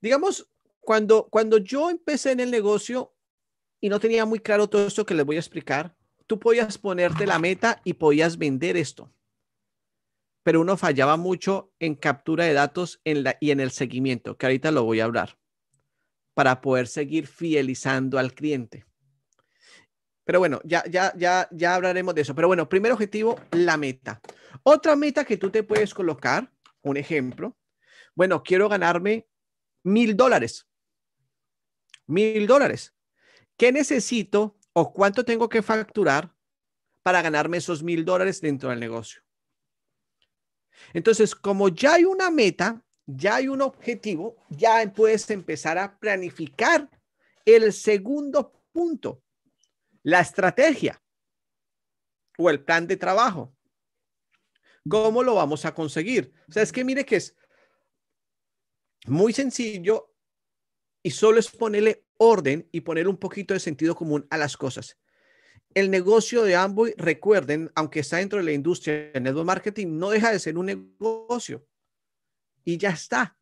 [0.00, 0.48] Digamos,
[0.80, 3.14] cuando, cuando yo empecé en el negocio
[3.80, 7.26] y no tenía muy claro todo esto que les voy a explicar, tú podías ponerte
[7.26, 9.12] la meta y podías vender esto.
[10.44, 14.84] Pero uno fallaba mucho en captura de datos y en el seguimiento, que ahorita lo
[14.84, 15.38] voy a hablar,
[16.34, 18.87] para poder seguir fidelizando al cliente.
[20.28, 22.34] Pero bueno, ya, ya, ya, ya hablaremos de eso.
[22.34, 24.20] Pero bueno, primer objetivo, la meta.
[24.62, 27.56] Otra meta que tú te puedes colocar, un ejemplo.
[28.14, 29.26] Bueno, quiero ganarme
[29.84, 30.68] mil dólares.
[32.06, 32.94] Mil dólares.
[33.56, 36.36] ¿Qué necesito o cuánto tengo que facturar
[37.02, 39.22] para ganarme esos mil dólares dentro del negocio?
[40.92, 46.86] Entonces, como ya hay una meta, ya hay un objetivo, ya puedes empezar a planificar
[47.46, 49.22] el segundo punto
[50.02, 51.02] la estrategia
[52.36, 53.54] o el plan de trabajo.
[54.88, 56.32] ¿Cómo lo vamos a conseguir?
[56.48, 57.36] O sea, es que mire que es
[59.06, 60.14] muy sencillo
[61.02, 64.98] y solo es ponerle orden y poner un poquito de sentido común a las cosas.
[65.74, 70.10] El negocio de Amboy, recuerden, aunque está dentro de la industria de network marketing, no
[70.10, 71.66] deja de ser un negocio.
[72.64, 73.38] Y ya está.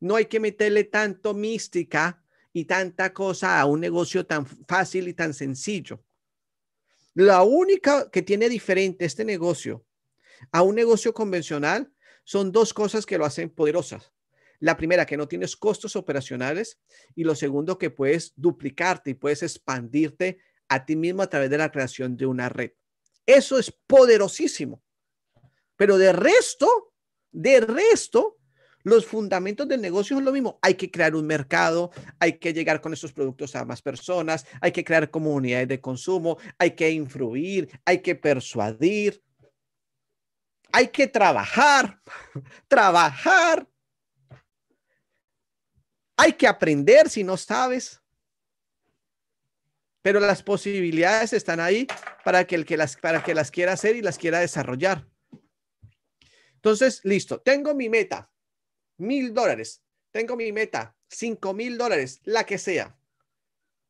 [0.00, 2.23] No hay que meterle tanto mística
[2.54, 6.02] y tanta cosa a un negocio tan fácil y tan sencillo.
[7.12, 9.84] La única que tiene diferente este negocio
[10.52, 14.12] a un negocio convencional son dos cosas que lo hacen poderosas.
[14.60, 16.80] La primera, que no tienes costos operacionales
[17.16, 20.38] y lo segundo, que puedes duplicarte y puedes expandirte
[20.68, 22.70] a ti mismo a través de la creación de una red.
[23.26, 24.80] Eso es poderosísimo.
[25.76, 26.92] Pero de resto,
[27.32, 28.38] de resto,
[28.84, 30.58] los fundamentos del negocio es lo mismo.
[30.62, 34.72] Hay que crear un mercado, hay que llegar con esos productos a más personas, hay
[34.72, 39.22] que crear comunidades de consumo, hay que influir, hay que persuadir,
[40.70, 42.00] hay que trabajar,
[42.68, 43.66] trabajar.
[46.16, 48.00] Hay que aprender si no sabes.
[50.02, 51.86] Pero las posibilidades están ahí
[52.22, 55.08] para que el que las para que las quiera hacer y las quiera desarrollar.
[56.56, 58.30] Entonces, listo, tengo mi meta
[58.96, 59.82] mil dólares.
[60.10, 62.96] Tengo mi meta, cinco mil dólares, la que sea.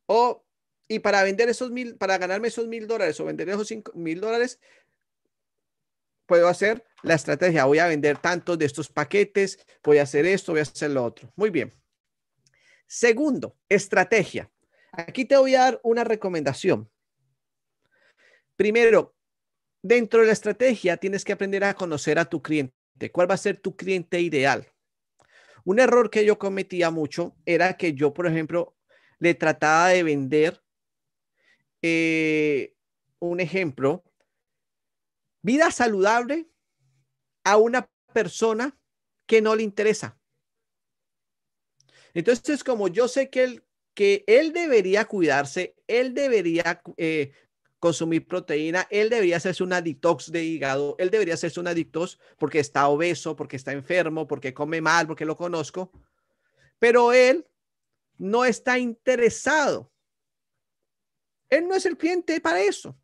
[0.06, 0.44] O,
[0.88, 4.20] y para vender esos mil, para ganarme esos mil dólares o vender esos cinco mil
[4.20, 4.60] dólares,
[6.26, 7.64] puedo hacer la estrategia.
[7.66, 11.04] Voy a vender tantos de estos paquetes, voy a hacer esto, voy a hacer lo
[11.04, 11.32] otro.
[11.36, 11.74] Muy bien.
[12.86, 14.50] Segundo, estrategia.
[14.92, 16.90] Aquí te voy a dar una recomendación.
[18.56, 19.14] primero,
[19.82, 23.10] dentro de la estrategia tienes que aprender a conocer a tu cliente.
[23.12, 24.72] ¿Cuál va a ser tu cliente ideal?
[25.64, 28.77] Un error que yo cometía mucho era que yo, por ejemplo,
[29.18, 30.62] le trataba de vender
[31.83, 32.74] eh,
[33.18, 34.05] un ejemplo,
[35.42, 36.48] vida saludable
[37.44, 38.79] a una persona
[39.27, 40.18] que no le interesa.
[42.14, 47.33] Entonces, como yo sé que él, que él debería cuidarse, él debería eh,
[47.85, 52.59] consumir proteína, él debería hacerse una detox de hígado, él debería hacerse una detox porque
[52.59, 55.92] está obeso, porque está enfermo, porque come mal, porque lo conozco,
[56.79, 57.47] pero él
[58.16, 59.92] no está interesado.
[61.51, 62.97] Él no es el cliente para eso.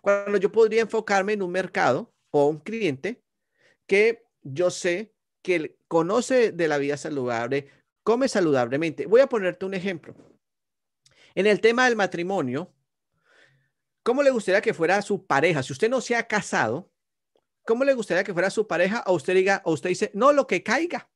[0.00, 3.24] Cuando yo podría enfocarme en un mercado o un cliente
[3.88, 7.68] que yo sé que conoce de la vida saludable,
[8.04, 9.06] come saludablemente.
[9.06, 10.14] Voy a ponerte un ejemplo.
[11.34, 12.72] En el tema del matrimonio,
[14.02, 15.62] ¿cómo le gustaría que fuera su pareja?
[15.62, 16.90] Si usted no se ha casado,
[17.64, 19.02] ¿cómo le gustaría que fuera su pareja?
[19.06, 21.08] O usted diga, o usted dice, no, lo que caiga.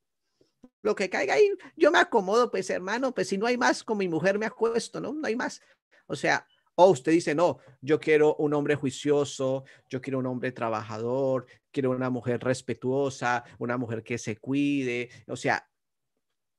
[0.83, 3.99] Lo que caiga ahí, yo me acomodo, pues hermano, pues si no hay más, con
[3.99, 5.13] mi mujer me acuesto, ¿no?
[5.13, 5.61] No hay más.
[6.07, 10.53] O sea, o usted dice, no, yo quiero un hombre juicioso, yo quiero un hombre
[10.53, 15.09] trabajador, quiero una mujer respetuosa, una mujer que se cuide.
[15.27, 15.69] O sea,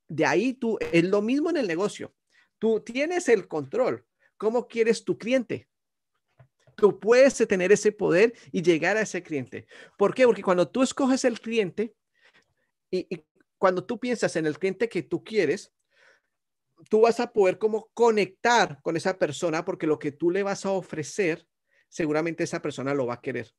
[0.08, 2.14] de ahí tú, es lo mismo en el negocio.
[2.60, 4.06] Tú tienes el control.
[4.38, 5.68] ¿Cómo quieres tu cliente?
[6.76, 9.68] Tú puedes tener ese poder y llegar a ese cliente.
[9.98, 10.26] ¿Por qué?
[10.26, 11.96] Porque cuando tú escoges el cliente
[12.92, 13.26] y,
[13.58, 15.74] cuando tú piensas en el cliente que tú quieres,
[16.90, 20.66] tú vas a poder como conectar con esa persona porque lo que tú le vas
[20.66, 21.48] a ofrecer,
[21.90, 23.52] seguramente esa persona lo va a querer.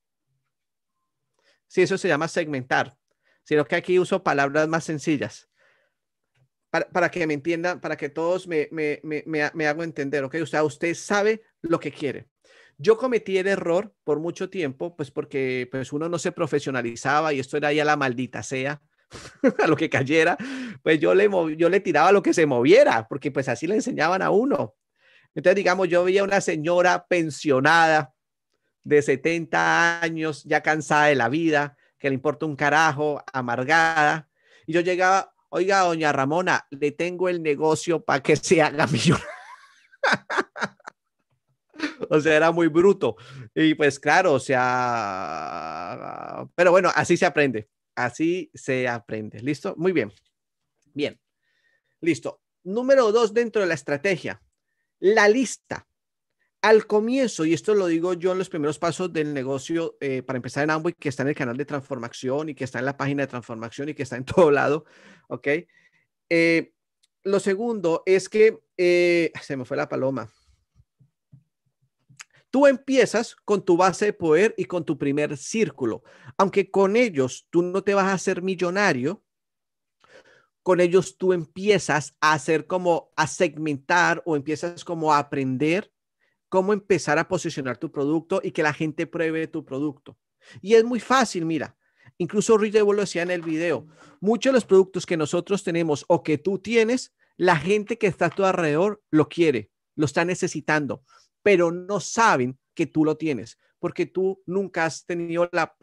[1.67, 2.97] Sí, eso se llama segmentar,
[3.43, 5.49] sino que aquí uso palabras más sencillas
[6.71, 10.37] para, que me entiendan, para que todos me, me, me, me, hago entender, ¿ok?
[10.43, 12.29] O sea, usted sabe lo que quiere.
[12.77, 17.41] Yo cometí el error por mucho tiempo, pues porque pues uno no se profesionalizaba y
[17.41, 18.81] esto era ya la maldita sea
[19.59, 20.37] a lo que cayera,
[20.83, 24.23] pues yo le, yo le tiraba lo que se moviera, porque pues así le enseñaban
[24.23, 24.75] a uno.
[25.35, 28.13] Entonces, digamos, yo veía una señora pensionada
[28.85, 34.29] de 70 años, ya cansada de la vida, que le importa un carajo, amargada,
[34.67, 39.29] y yo llegaba, oiga, doña Ramona, le tengo el negocio para que se haga millonaria.
[42.11, 43.17] o sea, era muy bruto.
[43.55, 47.69] Y pues claro, o sea, pero bueno, así se aprende.
[47.95, 49.41] Así se aprende.
[49.41, 49.75] ¿Listo?
[49.77, 50.13] Muy bien.
[50.95, 51.21] Bien.
[52.01, 52.41] Listo.
[52.63, 54.41] Número dos dentro de la estrategia.
[55.01, 55.88] La lista.
[56.61, 60.39] Al comienzo, y esto lo digo yo en los primeros pasos del negocio eh, para
[60.39, 62.97] empezar en Amway, que está en el canal de transformación y que está en la
[62.97, 64.85] página de transformación y que está en todo lado,
[65.29, 65.47] ¿ok?
[66.29, 66.73] Eh,
[67.23, 70.29] lo segundo es que, eh, se me fue la paloma.
[72.51, 76.03] Tú empiezas con tu base de poder y con tu primer círculo.
[76.39, 79.23] Aunque con ellos tú no te vas a hacer millonario,
[80.65, 85.93] con ellos tú empiezas a hacer como a segmentar o empiezas como a aprender
[86.49, 90.19] cómo empezar a posicionar tu producto y que la gente pruebe tu producto.
[90.61, 91.77] Y es muy fácil, mira.
[92.17, 93.87] Incluso Rich lo decía en el video.
[94.21, 98.27] Muchos de los productos que nosotros tenemos o que tú tienes, la gente que está
[98.27, 101.05] a tu alrededor lo quiere, lo está necesitando
[101.43, 105.75] pero no saben que tú lo tienes, porque tú nunca has tenido la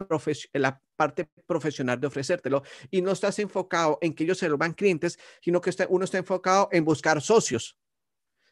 [0.94, 5.18] parte profesional de ofrecértelo y no estás enfocado en que ellos se lo van clientes,
[5.40, 7.78] sino que uno está enfocado en buscar socios,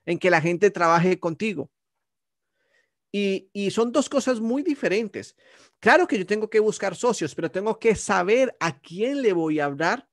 [0.04, 1.70] en que la gente trabaje contigo.
[3.16, 5.36] Y, son dos cosas muy diferentes.
[5.78, 9.60] Claro que yo tengo que buscar socios, pero tengo que saber a quién le voy
[9.60, 10.08] a hablar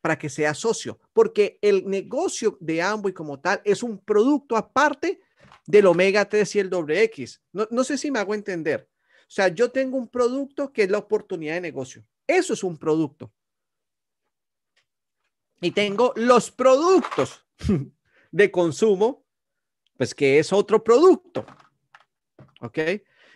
[0.00, 5.20] para que sea socio, porque el negocio de Amway como tal es un producto aparte
[5.66, 7.40] del omega 3 y el doble X.
[7.52, 8.90] No, no sé si me hago entender.
[9.20, 12.04] O sea, yo tengo un producto que es la oportunidad de negocio.
[12.26, 13.32] Eso es un producto.
[15.60, 17.46] Y tengo los productos
[18.32, 19.24] de consumo,
[19.96, 21.46] pues que es otro producto.
[22.60, 22.78] ¿Ok?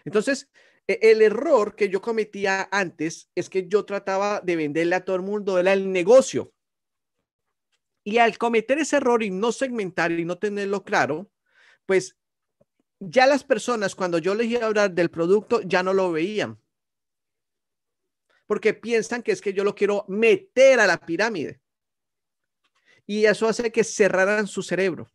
[0.04, 0.48] Entonces,
[0.86, 5.16] e, el error que yo cometía antes es que yo trataba de venderle a todo
[5.16, 6.52] el mundo era el negocio.
[8.04, 11.30] Y al cometer ese error y no segmentar y no tenerlo claro,
[11.86, 12.18] pues
[13.00, 16.60] ya las personas cuando yo les iba a hablar del producto ya no lo veían.
[18.46, 21.60] Porque piensan que es que yo lo quiero meter a la pirámide.
[23.06, 25.10] Y eso hace que cerraran su cerebro.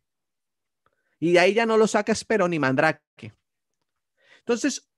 [1.20, 3.34] Y de ahí ya no lo sacas, pero ni mandrake.
[4.40, 4.90] Entonces,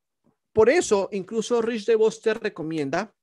[0.53, 3.15] por eso, incluso Rich DeVos te recomienda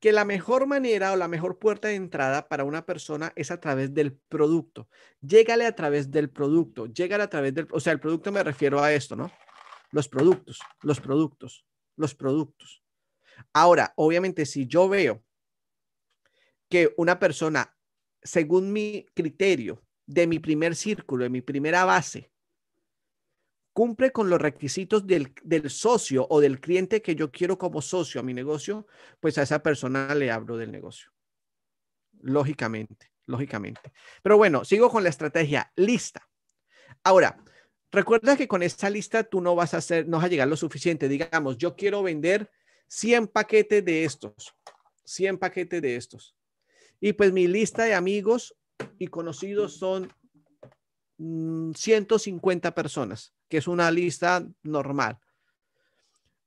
[0.00, 3.60] que la mejor manera o la mejor puerta de entrada para una persona es a
[3.60, 4.88] través del producto.
[5.20, 8.80] Llégale a través del producto, llégale a través del, o sea, el producto me refiero
[8.80, 9.32] a esto, ¿no?
[9.90, 11.66] Los productos, los productos,
[11.96, 12.82] los productos.
[13.52, 15.24] Ahora, obviamente, si yo veo
[16.68, 17.76] que una persona,
[18.22, 22.30] según mi criterio, de mi primer círculo, de mi primera base,
[23.78, 25.30] cumple con los requisitos del,
[25.70, 28.88] socio o del cliente que yo quiero como socio a mi negocio,
[29.20, 31.12] pues a esa persona le abro del negocio.
[32.22, 33.92] Lógicamente, lógicamente.
[34.20, 36.28] Pero bueno, sigo con la estrategia lista.
[37.04, 37.40] Ahora,
[37.92, 40.56] recuerda que con esta lista tú no vas a hacer, no vas a llegar lo
[40.56, 41.08] suficiente.
[41.08, 42.50] Digamos, yo quiero vender
[42.88, 44.56] 100 paquetes de estos,
[45.04, 46.34] 100 paquetes de estos.
[46.98, 48.56] Y pues mi lista de amigos
[48.98, 50.12] y conocidos son
[51.18, 55.18] 150 mm, personas, que es una lista normal.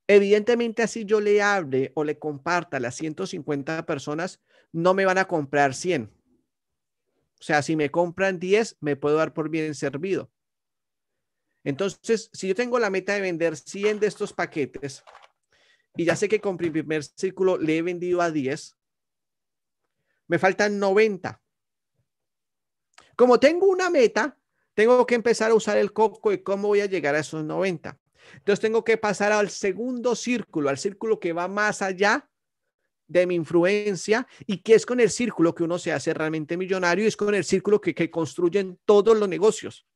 [0.06, 4.42] Evidentemente, así yo le hable o le comparta a las 150 personas,
[4.72, 6.10] no me van a comprar 100.
[7.40, 10.30] O sea, si me compran 10, me puedo dar por bien servido.
[11.64, 15.04] Entonces, si yo tengo la meta de vender 100 de estos paquetes
[15.96, 18.76] y ya sé que con mi primer círculo le he vendido a 10,
[20.28, 21.40] me faltan 90.
[23.16, 24.38] Como tengo una meta,
[24.74, 27.98] tengo que empezar a usar el coco de cómo voy a llegar a esos 90.
[28.34, 32.28] Entonces tengo que pasar al segundo círculo, al círculo que va más allá
[33.06, 37.04] de mi influencia y que es con el círculo que uno se hace realmente millonario
[37.04, 39.86] y es con el círculo que, construyen todos los negocios.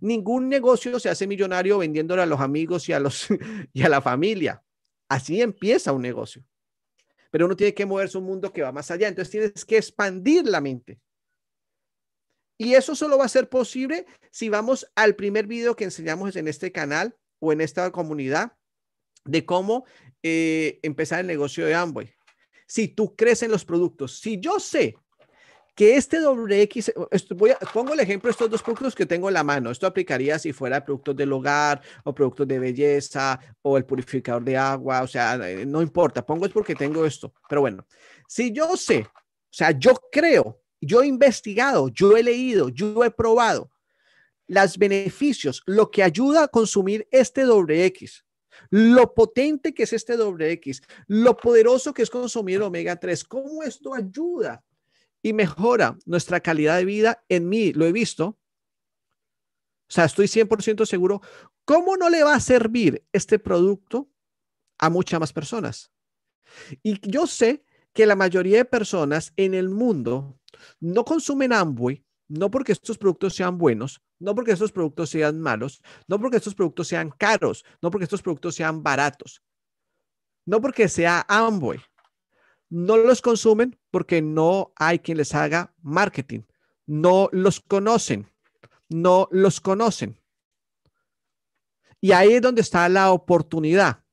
[0.00, 3.28] Ningún negocio se hace millonario vendiéndole a los amigos y a, los,
[3.72, 4.62] y a la familia.
[5.08, 6.42] Así empieza un negocio.
[7.30, 9.08] Pero uno tiene que moverse un mundo que va más allá.
[9.08, 10.98] Entonces tienes que expandir la mente.
[12.58, 16.48] Y eso solo va a ser posible si vamos al primer video que enseñamos en
[16.48, 18.56] este canal o en esta comunidad
[19.24, 19.84] de cómo
[20.24, 22.12] eh, empezar el negocio de Amway.
[22.66, 24.96] Si tú crees en los productos, si yo sé
[25.76, 26.92] que este WX,
[27.36, 29.70] voy a, pongo el ejemplo de estos dos productos que tengo en la mano.
[29.70, 34.56] Esto aplicaría si fuera productos del hogar o productos de belleza o el purificador de
[34.56, 37.32] agua, o sea, no importa, pongo es porque tengo esto.
[37.48, 37.86] Pero bueno,
[38.26, 43.10] si yo sé, o sea, yo creo yo he investigado, yo he leído, yo he
[43.10, 43.70] probado
[44.46, 48.24] los beneficios, lo que ayuda a consumir este doble X,
[48.70, 53.62] lo potente que es este doble X, lo poderoso que es consumir omega 3, cómo
[53.62, 54.64] esto ayuda
[55.22, 58.38] y mejora nuestra calidad de vida en mí, lo he visto.
[59.88, 61.20] O sea, estoy 100% seguro.
[61.64, 64.08] ¿Cómo no le va a servir este producto
[64.78, 65.90] a muchas más personas?
[66.82, 70.37] Y yo sé que la mayoría de personas en el mundo
[70.80, 75.82] no consumen Amway, no porque estos productos sean buenos, no porque estos productos sean malos,
[76.06, 79.42] no porque estos productos sean caros, no porque estos productos sean baratos,
[80.44, 81.80] no porque sea Amway.
[82.70, 86.42] No los consumen porque no hay quien les haga marketing.
[86.86, 88.30] No los conocen.
[88.88, 90.20] No los conocen.
[92.00, 94.04] Y ahí es donde está la oportunidad.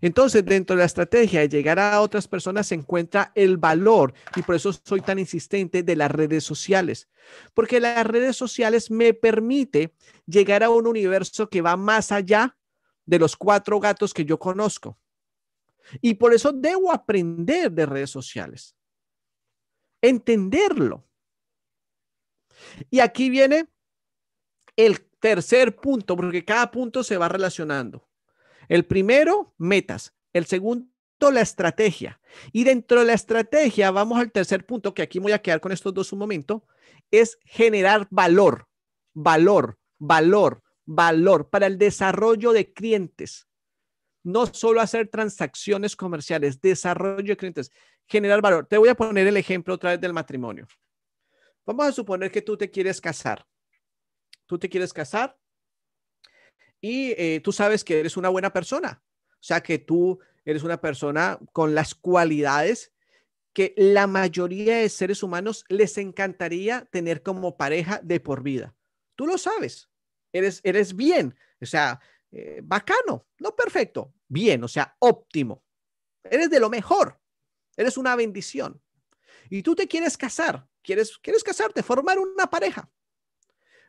[0.00, 4.42] Entonces, dentro de la estrategia de llegar a otras personas se encuentra el valor y
[4.42, 7.08] por eso soy tan insistente de las redes sociales,
[7.54, 9.94] porque las redes sociales me permite
[10.26, 12.56] llegar a un universo que va más allá
[13.04, 14.98] de los cuatro gatos que yo conozco.
[16.00, 18.76] Y por eso debo aprender de redes sociales,
[20.02, 21.06] entenderlo.
[22.90, 23.68] Y aquí viene
[24.76, 28.07] el tercer punto, porque cada punto se va relacionando.
[28.68, 30.14] El primero, metas.
[30.32, 30.88] El segundo,
[31.32, 32.20] la estrategia.
[32.52, 35.72] Y dentro de la estrategia, vamos al tercer punto, que aquí voy a quedar con
[35.72, 36.66] estos dos un momento,
[37.10, 38.68] es generar valor,
[39.14, 43.48] valor, valor, valor para el desarrollo de clientes.
[44.22, 47.72] No solo hacer transacciones comerciales, desarrollo de clientes,
[48.06, 48.66] generar valor.
[48.66, 50.66] Te voy a poner el ejemplo otra vez del matrimonio.
[51.64, 53.44] Vamos a suponer que tú te quieres casar.
[54.46, 55.36] Tú te quieres casar
[56.80, 59.02] y eh, tú sabes que eres una buena persona.
[59.32, 62.92] O sea, que tú eres una persona con las cualidades
[63.52, 68.74] que la mayoría de seres humanos les encantaría tener como pareja de por vida.
[69.16, 69.90] Tú lo sabes.
[70.32, 71.36] Eres, eres bien.
[71.60, 72.00] O sea,
[72.30, 73.26] eh, bacano.
[73.38, 74.14] No perfecto.
[74.28, 74.62] Bien.
[74.62, 75.64] O sea, óptimo.
[76.22, 77.20] Eres de lo mejor.
[77.76, 78.80] Eres una bendición.
[79.50, 80.68] Y tú te quieres casar.
[80.82, 82.90] Quieres, quieres casarte, formar una pareja.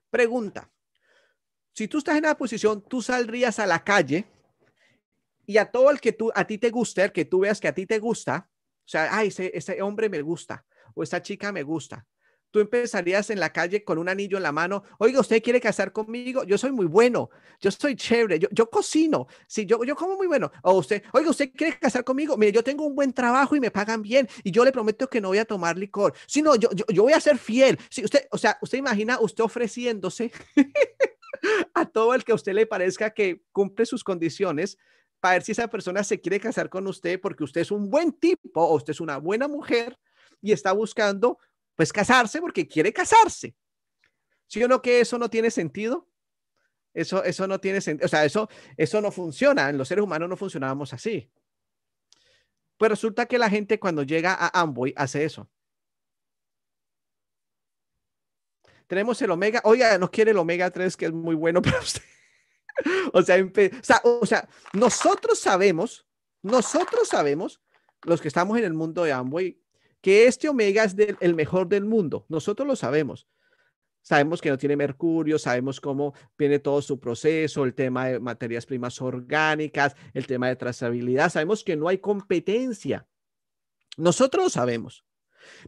[0.09, 0.71] Pregunta.
[1.79, 4.27] Si tú estás en la posición, tú saldrías a la calle
[5.45, 7.69] y a todo el que tú, a ti te guste, el que tú veas que
[7.69, 11.63] a ti te gusta, o sea, ay, ese, hombre me gusta o esta chica me
[11.63, 12.05] gusta,
[12.51, 14.83] tú empezarías en la calle con un anillo en la mano.
[14.97, 16.43] Oiga, ¿usted quiere casar conmigo?
[16.43, 17.29] Yo soy muy bueno,
[17.61, 20.51] yo soy chévere, yo, yo cocino, sí, yo, yo como muy bueno.
[20.63, 22.35] O usted, oiga, ¿usted quiere casar conmigo?
[22.35, 25.21] Mire, yo tengo un buen trabajo y me pagan bien y yo le prometo que
[25.21, 26.13] no voy a tomar licor.
[26.27, 27.79] Si no, yo, yo, yo voy a ser fiel.
[27.89, 30.33] Si usted, o sea, usted imagina usted ofreciéndose
[31.73, 34.77] a todo el que a usted le parezca que cumple sus condiciones
[35.19, 38.13] para ver si esa persona se quiere casar con usted porque usted es un buen
[38.13, 39.99] tipo o usted es una buena mujer
[40.41, 41.37] y está buscando
[41.75, 43.55] pues casarse porque quiere casarse.
[44.47, 46.07] ¿Sí o no que eso no tiene sentido?
[46.93, 50.27] Eso, eso no tiene sentido, o sea, eso, eso no funciona, en los seres humanos
[50.27, 51.29] no funcionábamos así.
[52.77, 55.49] Pues resulta que la gente cuando llega a Amboy hace eso.
[58.89, 62.01] Tenemos el omega, oiga, no quiere el omega 3 que es muy bueno para usted.
[63.13, 66.07] o, sea, o, sea, o sea, nosotros sabemos,
[66.41, 67.61] nosotros sabemos,
[68.03, 69.61] los que estamos en el mundo de Amway,
[70.01, 72.25] que este omega es el mejor del mundo.
[72.29, 73.27] Nosotros lo sabemos.
[74.01, 78.65] Sabemos que no tiene mercurio, sabemos cómo viene todo su proceso, el tema de materias
[78.65, 81.29] primas orgánicas, el tema de trazabilidad.
[81.29, 83.05] Sabemos que no hay competencia.
[83.97, 85.05] Nosotros lo sabemos.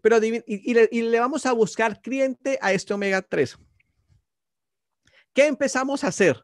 [0.01, 3.57] Pero y, le, y le vamos a buscar cliente a este omega 3.
[5.33, 6.43] ¿Qué empezamos a hacer?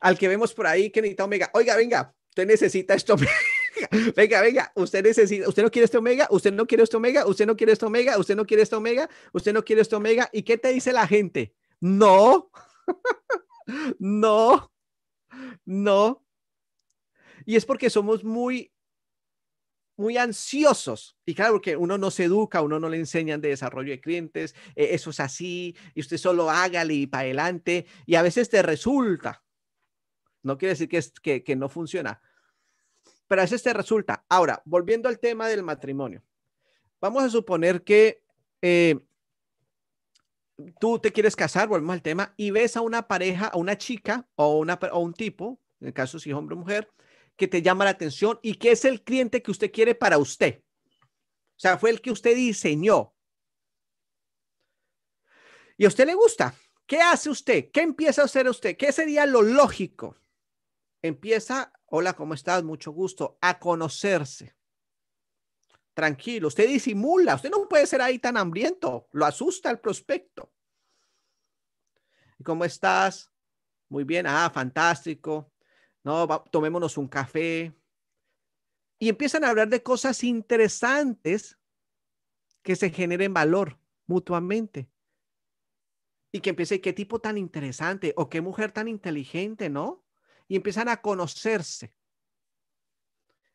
[0.00, 1.50] Al que vemos por ahí que necesita omega.
[1.54, 3.16] Oiga, venga, usted necesita esto
[4.16, 7.46] venga, venga, usted necesita, usted no quiere este omega, usted no quiere este omega, usted
[7.46, 10.28] no quiere este omega, usted no quiere este omega, usted no quiere este omega.
[10.32, 11.54] ¿Y qué te dice la gente?
[11.80, 12.50] No,
[13.98, 14.72] no,
[15.64, 16.24] no.
[17.44, 18.71] Y es porque somos muy,
[20.02, 21.16] muy ansiosos.
[21.24, 24.54] Y claro, porque uno no se educa, uno no le enseñan de desarrollo de clientes,
[24.74, 27.86] eh, eso es así, y usted solo hágale y para adelante.
[28.04, 29.42] Y a veces te resulta.
[30.42, 32.20] No quiere decir que, es, que, que no funciona,
[33.28, 34.24] pero a veces te resulta.
[34.28, 36.22] Ahora, volviendo al tema del matrimonio,
[37.00, 38.22] vamos a suponer que
[38.60, 38.98] eh,
[40.80, 44.26] tú te quieres casar, volvemos al tema, y ves a una pareja, a una chica
[44.34, 46.90] o, una, o un tipo, en el caso si es hombre o mujer,
[47.36, 50.62] que te llama la atención y que es el cliente que usted quiere para usted.
[51.02, 53.14] O sea, fue el que usted diseñó.
[55.76, 56.54] Y a usted le gusta.
[56.86, 57.70] ¿Qué hace usted?
[57.72, 58.76] ¿Qué empieza a hacer usted?
[58.76, 60.16] ¿Qué sería lo lógico?
[61.00, 62.64] Empieza Hola, ¿cómo estás?
[62.64, 63.36] Mucho gusto.
[63.42, 64.56] A conocerse.
[65.92, 70.50] Tranquilo, usted disimula, usted no puede ser ahí tan hambriento, lo asusta el prospecto.
[72.42, 73.30] ¿Cómo estás?
[73.90, 75.51] Muy bien, ah, fantástico.
[76.04, 77.72] No, tomémonos un café.
[78.98, 81.58] Y empiezan a hablar de cosas interesantes
[82.62, 84.88] que se generen valor mutuamente.
[86.32, 90.02] Y que empiece, qué tipo tan interesante o qué mujer tan inteligente, ¿no?
[90.52, 91.94] y empiezan a conocerse.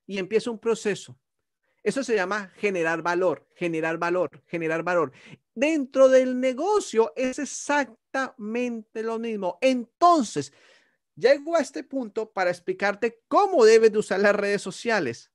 [0.07, 1.15] Y empieza un proceso.
[1.83, 5.11] Eso se llama generar valor, generar valor, generar valor.
[5.53, 9.59] Dentro del negocio es exactamente lo mismo.
[9.61, 10.51] Entonces,
[11.17, 15.31] llego a este punto para explicarte cómo debes de usar las redes sociales.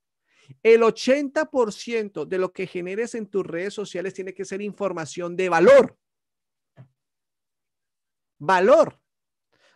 [0.61, 5.49] El 80% de lo que generes en tus redes sociales tiene que ser información de
[5.49, 5.97] valor.
[8.39, 8.99] Valor.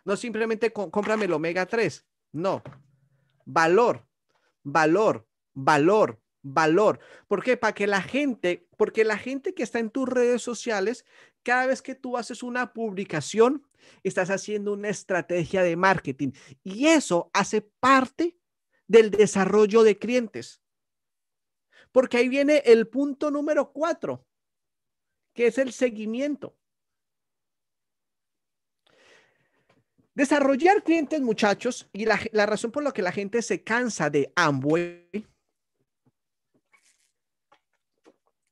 [0.04, 2.06] No simplemente cómprame el omega 3.
[2.32, 2.62] No.
[3.44, 4.06] Valor,
[4.62, 7.00] valor, valor, valor.
[7.26, 7.56] ¿Por qué?
[7.56, 11.04] Para que la gente, porque la gente que está en tus redes sociales,
[11.42, 13.67] cada vez que tú haces una publicación,
[14.02, 18.38] estás haciendo una estrategia de marketing y eso hace parte
[18.86, 20.62] del desarrollo de clientes.
[21.92, 24.26] Porque ahí viene el punto número cuatro,
[25.34, 26.56] que es el seguimiento.
[30.14, 35.08] Desarrollar clientes, muchachos, y la, razón por la que la gente se cansa de Amway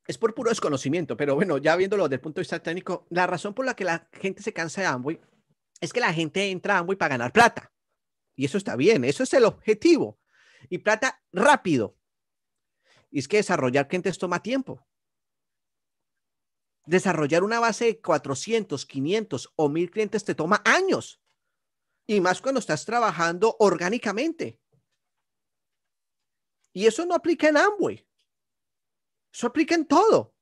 [0.06, 3.26] es por puro desconocimiento, pero bueno, ya viéndolo desde el punto de vista técnico, la
[3.26, 5.20] razón por la que la gente se cansa de Amway
[5.80, 7.72] es que la gente entra a Amway para ganar plata.
[8.36, 10.18] Y eso está bien, eso es el objetivo.
[10.68, 11.96] Y plata rápido.
[13.10, 14.86] Y es que desarrollar clientes toma tiempo.
[16.86, 21.20] Desarrollar una base de 400, 500 o 1000 clientes te toma años.
[22.06, 24.60] Y más cuando estás trabajando orgánicamente.
[26.72, 28.05] Y eso no aplica en Amway.
[29.36, 30.34] Eso aplica en todo.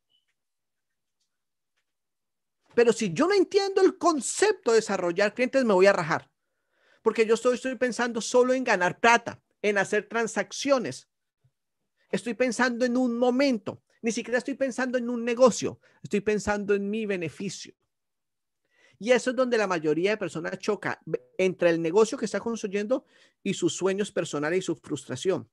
[2.76, 6.30] Pero si yo no entiendo el concepto de desarrollar clientes, me voy a rajar.
[7.02, 11.08] Porque yo estoy, estoy pensando solo en ganar plata, en hacer transacciones.
[12.08, 13.82] Estoy pensando en un momento.
[14.00, 15.80] Ni siquiera estoy pensando en un negocio.
[16.00, 17.74] Estoy pensando en mi beneficio.
[19.00, 21.02] Y eso es donde la mayoría de personas choca
[21.36, 23.06] entre el negocio que está construyendo
[23.42, 25.50] y sus sueños personales y su frustración.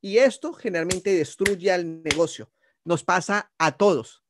[0.00, 2.52] Y esto generalmente destruye al negocio.
[2.84, 4.24] Nos pasa a todos.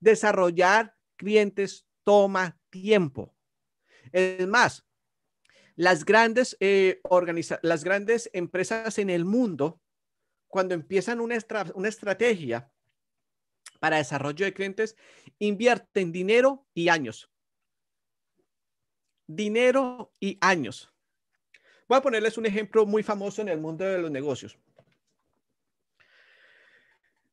[0.00, 3.34] Desarrollar clientes toma tiempo.
[4.12, 4.86] Es más,
[5.76, 7.00] las grandes, eh,
[7.62, 9.80] las grandes empresas en el mundo,
[10.48, 11.38] cuando empiezan una,
[11.74, 12.70] una estrategia
[13.78, 14.96] para desarrollo de clientes,
[15.38, 17.30] invierten dinero y años.
[19.26, 20.92] Dinero y años.
[21.88, 24.58] Voy a ponerles un ejemplo muy famoso en el mundo de los negocios.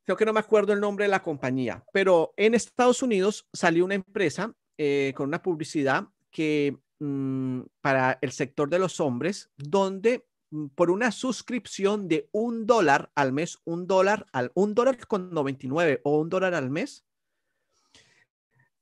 [0.04, 3.84] Creo que no me acuerdo el nombre de la compañía, pero en Estados Unidos salió
[3.84, 10.26] una empresa eh, con una publicidad que mm, para el sector de los hombres, donde
[10.50, 15.34] mm, por una suscripción de un dólar al mes, un dólar al un dólar con
[15.34, 17.04] 99 o un dólar al mes,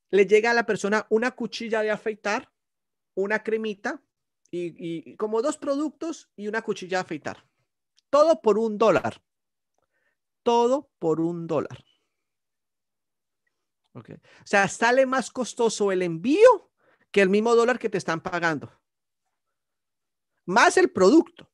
[0.09, 2.51] le llega a la persona una cuchilla de afeitar,
[3.15, 4.01] una cremita
[4.55, 7.45] y, como dos productos y una cuchilla de afeitar.
[8.09, 9.21] Todo por un dólar.
[10.43, 11.83] Todo por un dólar.
[13.93, 14.15] Okay.
[14.15, 16.71] O sea, sale más costoso el envío
[17.11, 18.71] que el mismo dólar que te están pagando.
[20.45, 21.49] Más el producto.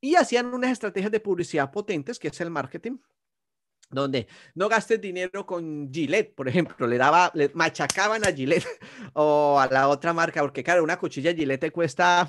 [0.00, 2.98] Y hacían unas estrategias de publicidad potentes, que es el marketing,
[3.90, 8.66] donde no gastes dinero con Gillette, por ejemplo, le daba, le machacaban a Gillette
[9.14, 12.26] o a la otra marca, porque claro, una cuchilla Gillette te cuesta,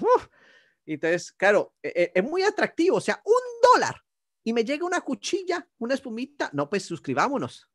[0.86, 4.02] entonces, claro, e, e, es muy atractivo, o sea, un dólar
[4.44, 7.70] y me llega una cuchilla, una espumita, no, pues suscribámonos.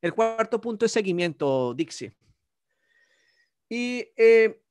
[0.00, 2.16] El cuarto punto es seguimiento, Dixie.
[3.68, 4.62] Y eh,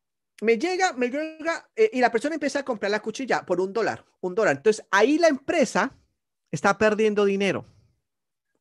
[0.42, 3.72] me llega, me llega, eh, y la persona empieza a comprar la cuchilla por un
[3.72, 4.58] dólar, un dólar.
[4.58, 5.98] Entonces ahí la empresa
[6.52, 7.66] está perdiendo dinero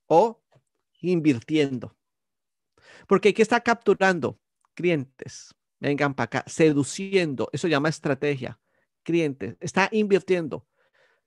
[0.07, 0.43] o
[1.01, 1.97] invirtiendo.
[3.07, 4.39] Porque ¿qué está capturando?
[4.75, 5.55] Clientes.
[5.79, 7.49] Vengan para acá, seduciendo.
[7.53, 8.59] Eso llama estrategia.
[9.03, 9.57] Clientes.
[9.61, 10.67] Está invirtiendo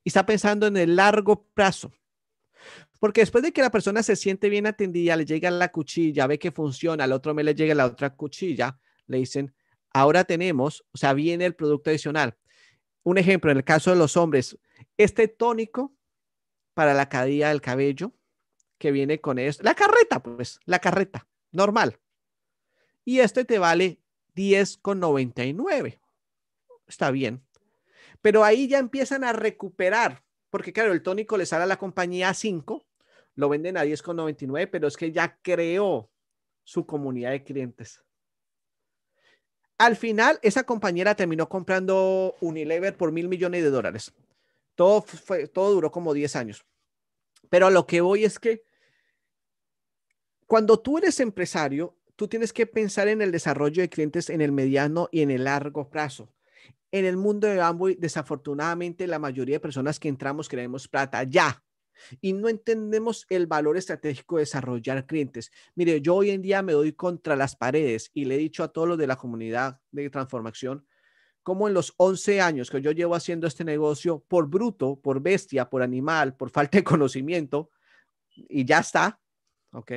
[0.03, 1.91] y está pensando en el largo plazo.
[2.99, 6.38] Porque después de que la persona se siente bien atendida, le llega la cuchilla, ve
[6.38, 8.77] que funciona, al otro mes le llega la otra cuchilla,
[9.07, 9.53] le dicen,
[9.93, 12.38] ahora tenemos, o sea, viene el producto adicional.
[13.03, 14.59] Un ejemplo, en el caso de los hombres,
[14.97, 15.95] este tónico
[16.73, 18.13] para la caída del cabello
[18.80, 21.99] que viene con esto, la carreta, pues, la carreta, normal.
[23.05, 23.99] Y este te vale
[24.36, 25.99] 10,99.
[26.88, 27.43] Está bien.
[28.21, 32.30] Pero ahí ya empiezan a recuperar, porque claro, el tónico le sale a la compañía
[32.30, 32.86] a 5,
[33.36, 36.09] lo venden a 10,99, pero es que ya creó
[36.63, 38.01] su comunidad de clientes.
[39.77, 44.13] Al final, esa compañera terminó comprando Unilever por mil millones de dólares.
[44.75, 46.65] Todo, fue, todo duró como 10 años.
[47.49, 48.63] Pero lo que voy es que
[50.49, 54.51] cuando tú eres empresario, tú tienes que pensar en el desarrollo de clientes en el
[54.51, 56.33] mediano y en el largo plazo.
[56.89, 61.63] En el mundo de Amway, desafortunadamente, la mayoría de personas que entramos queremos plata ya
[62.19, 65.51] y no entendemos el valor estratégico de desarrollar clientes.
[65.75, 68.69] Mire, yo hoy en día me doy contra las paredes y le he dicho a
[68.69, 70.83] todos los de la comunidad de transformación,
[71.43, 75.69] como en los 11 años que yo llevo haciendo este negocio, por bruto, por bestia,
[75.69, 77.69] por animal, por falta de conocimiento,
[78.33, 79.19] y ya está,
[79.72, 79.91] ¿ok?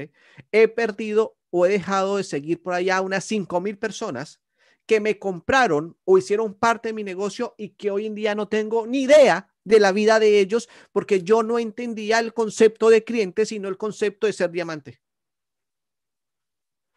[0.50, 4.40] He perdido o he dejado de seguir por allá unas 5 mil personas
[4.86, 8.48] que me compraron o hicieron parte de mi negocio y que hoy en día no
[8.48, 13.04] tengo ni idea de la vida de ellos porque yo no entendía el concepto de
[13.04, 15.00] cliente, sino el concepto de ser diamante.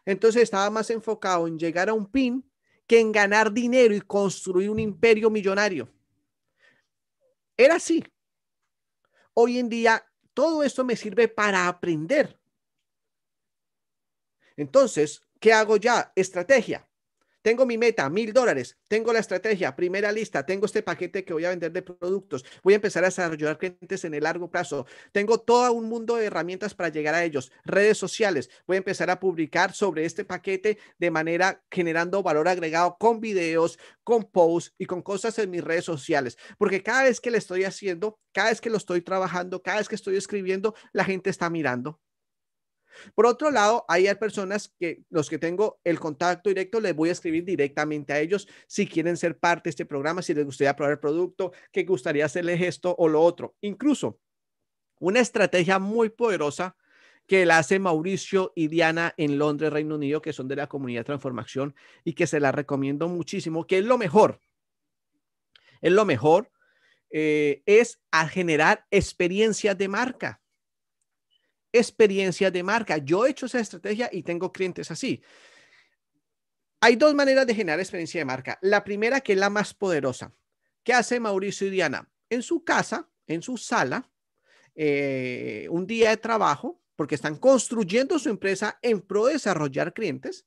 [0.06, 2.50] Entonces estaba más enfocado en llegar a un pin
[2.88, 5.90] que en ganar dinero y construir un imperio millonario.
[7.58, 8.04] Era así.
[9.34, 12.40] Hoy en día todo esto me sirve para aprender.
[14.58, 16.12] Entonces, ¿qué hago ya?
[16.16, 16.88] Estrategia.
[17.46, 18.76] Tengo mi meta, mil dólares.
[18.88, 20.44] Tengo la estrategia, primera lista.
[20.48, 22.44] Tengo este paquete que voy a vender de productos.
[22.64, 24.88] Voy a empezar a desarrollar clientes en el largo plazo.
[25.12, 27.52] Tengo todo un mundo de herramientas para llegar a ellos.
[27.64, 28.50] Redes sociales.
[28.66, 33.78] Voy a empezar a publicar sobre este paquete de manera generando valor agregado con videos,
[34.04, 36.40] con posts y con cosas en mis redes sociales.
[36.58, 39.88] Porque cada vez que le estoy haciendo, cada vez que lo estoy trabajando, cada vez
[39.88, 42.00] que estoy escribiendo, la gente está mirando.
[43.14, 47.12] Por otro lado, hay personas que los que tengo el contacto directo, les voy a
[47.12, 50.94] escribir directamente a ellos si quieren ser parte de este programa, si les gustaría probar
[50.94, 53.56] el producto, que gustaría hacerles esto o lo otro.
[53.62, 54.20] Incluso
[55.00, 56.76] una estrategia muy poderosa
[57.28, 61.02] que la hace Mauricio y Diana en Londres, Reino Unido, que son de la comunidad
[61.02, 64.40] de transformación y que se la recomiendo muchísimo, que es lo mejor.
[65.82, 66.52] Es lo mejor,
[67.10, 70.42] eh, es a generar experiencias de marca
[71.78, 72.98] experiencia de marca.
[72.98, 75.22] Yo he hecho esa estrategia y tengo clientes así.
[76.82, 78.60] Hay dos maneras de generar experiencia de marca.
[78.62, 80.34] La primera, que es la más poderosa.
[80.84, 82.08] ¿Qué hace Mauricio y Diana?
[82.30, 84.10] En su casa, en su sala,
[84.76, 90.46] eh, un día de trabajo, porque están construyendo su empresa en pro de desarrollar clientes,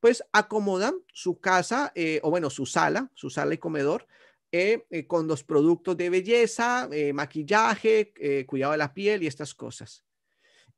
[0.00, 4.06] pues acomodan su casa eh, o bueno, su sala, su sala y comedor
[4.52, 8.14] eh, con los productos de belleza, maquillaje,
[8.46, 10.05] cuidado de la piel y estas cosas.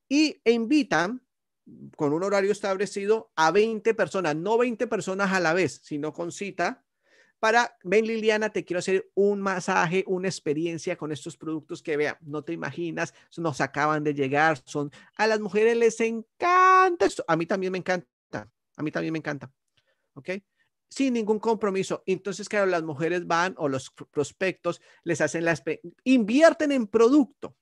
[0.09, 1.22] Y invitan
[1.96, 6.32] con un horario establecido a 20 personas, no 20 personas a la vez, sino con
[6.32, 6.84] cita
[7.38, 12.18] para, ven Liliana, te quiero hacer un masaje, una experiencia con estos productos que vea,
[12.20, 17.36] no te imaginas, nos acaban de llegar, son, a las mujeres les encanta esto, a
[17.36, 19.52] mí también me encanta, a mí también me encanta,
[20.14, 20.30] ¿ok?
[20.90, 22.02] Sin ningún compromiso.
[22.06, 25.54] Entonces, claro, las mujeres van o los prospectos les hacen la,
[26.04, 27.56] invierten en producto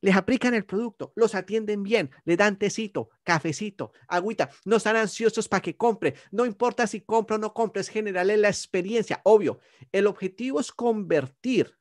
[0.00, 5.48] les aplican el producto, los atienden bien, le dan tecito, cafecito, agüita, no están ansiosos
[5.48, 9.58] para que compre, no importa si compra o no compra, es generarle la experiencia, obvio.
[9.92, 11.76] El objetivo es convertir,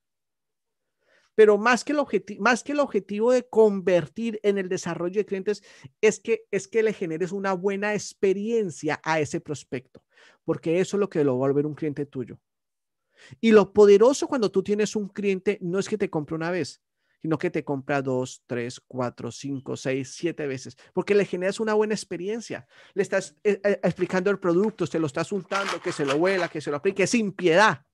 [1.36, 5.64] pero más que el más que el objetivo de convertir en el desarrollo de clientes
[6.02, 10.04] es que es que le generes una buena experiencia a ese prospecto,
[10.44, 12.40] porque eso es lo que lo va a volver un cliente tuyo.
[13.40, 16.82] Y lo poderoso cuando tú tienes un cliente no es que te compre una vez,
[17.22, 21.74] sino que te compra dos, tres, cuatro, cinco, seis, siete veces, porque le generas una
[21.74, 22.68] buena experiencia.
[22.94, 26.48] Le estás eh, eh, explicando el producto, se lo estás untando, que se lo huela,
[26.48, 27.86] que se lo aplique sin piedad.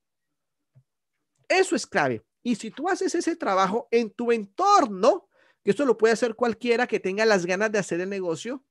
[1.48, 2.24] Eso es clave.
[2.44, 5.28] Y si tú haces ese trabajo en tu entorno,
[5.64, 8.64] que esto lo puede hacer cualquiera que tenga las ganas de hacer el negocio,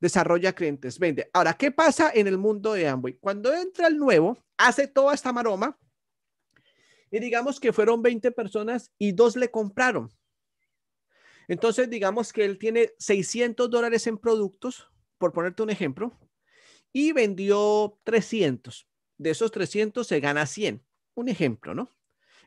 [0.00, 1.30] desarrolla clientes, vende.
[1.32, 3.18] Ahora, ¿qué pasa en el mundo de Amway?
[3.18, 5.78] Cuando entra el nuevo, hace toda esta maroma,
[7.12, 10.10] y digamos que fueron 20 personas y dos le compraron.
[11.46, 16.18] Entonces, digamos que él tiene 600 dólares en productos, por ponerte un ejemplo,
[16.90, 18.88] y vendió 300.
[19.18, 20.82] De esos 300 se gana 100.
[21.14, 21.94] Un ejemplo, ¿no?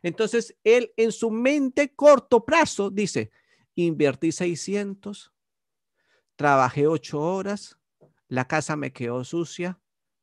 [0.01, 3.29] Entonces, él en su mente corto plazo dice,
[3.75, 5.31] invertí 600,
[6.35, 7.77] trabajé 8 horas,
[8.27, 9.79] la casa me quedó sucia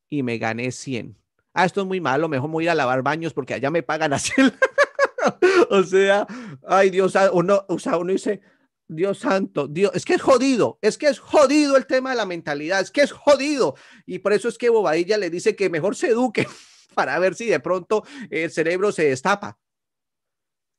[0.08, 1.21] y me gané 100
[1.54, 3.82] ah, esto es muy malo, mejor voy a ir a lavar baños porque allá me
[3.82, 4.32] pagan así.
[5.70, 6.26] o sea,
[6.66, 8.40] ay Dios, uno, o sea, uno dice,
[8.88, 12.26] Dios santo, Dios, es que es jodido, es que es jodido el tema de la
[12.26, 13.74] mentalidad, es que es jodido.
[14.06, 16.46] Y por eso es que Bobadilla le dice que mejor se eduque
[16.94, 19.58] para ver si de pronto el cerebro se destapa.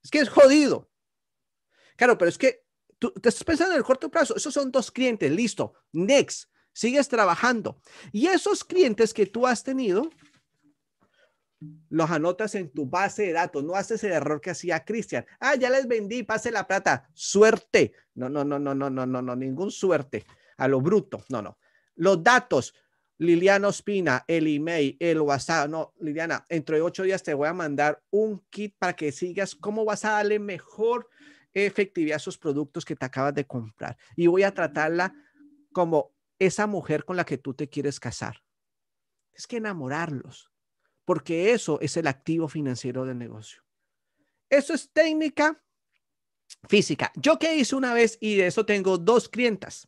[0.03, 0.89] Es que es jodido.
[1.95, 2.65] Claro, pero es que
[2.99, 7.07] tú te estás pensando en el corto plazo, esos son dos clientes, listo, next, sigues
[7.07, 7.79] trabajando.
[8.11, 10.09] Y esos clientes que tú has tenido,
[11.89, 13.63] los anotas en tu base de datos.
[13.63, 15.25] No haces el error que hacía Cristian.
[15.39, 17.09] Ah, ya les vendí, pase la plata.
[17.13, 17.93] Suerte.
[18.15, 20.25] No, no, no, no, no, no, no, no, ningún suerte.
[20.57, 21.23] A lo bruto.
[21.29, 21.57] No, no.
[21.95, 22.73] Los datos.
[23.19, 25.69] Liliana Ospina, el email, el WhatsApp.
[25.69, 29.85] No, Liliana, entre ocho días te voy a mandar un kit para que sigas cómo
[29.85, 31.07] vas a darle mejor
[31.53, 33.97] efectividad a esos productos que te acabas de comprar.
[34.15, 35.13] Y voy a tratarla
[35.71, 38.43] como esa mujer con la que tú te quieres casar.
[39.31, 40.52] Es que enamorarlos
[41.05, 43.63] porque eso es el activo financiero del negocio.
[44.49, 45.61] Eso es técnica
[46.69, 47.11] física.
[47.15, 49.87] Yo que hice una vez y de eso tengo dos clientas.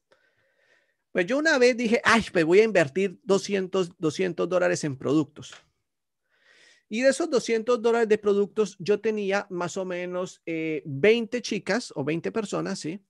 [1.11, 5.53] Pues yo una vez dije, ay, pues voy a invertir 200, 200 dólares en productos.
[6.89, 11.91] Y de esos 200 dólares de productos, yo tenía más o menos 20 eh, chicas
[11.95, 13.01] o 20 personas, ¿sí?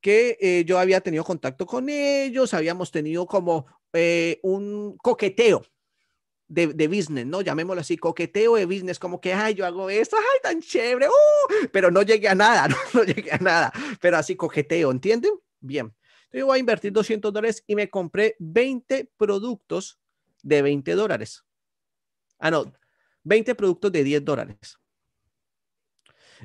[0.00, 5.62] Que eh, yo había tenido contacto con ellos, habíamos tenido como eh, un coqueteo,
[6.52, 7.40] de, business, ¿no?
[7.40, 11.68] Llamémoslo así, coqueteo de business, como que, ay, yo hago esto, ay, tan chévere, uh,
[11.72, 12.76] pero no llegué a nada, ¿no?
[12.92, 15.32] no llegué a nada, pero así coqueteo, ¿entienden?
[15.60, 15.92] Bien.
[16.30, 19.98] Yo voy a invertir 200 dólares y me compré 20 productos
[20.42, 21.44] de 20 dólares.
[22.38, 22.72] Ah, no,
[23.24, 24.78] 20 productos de 10 dólares.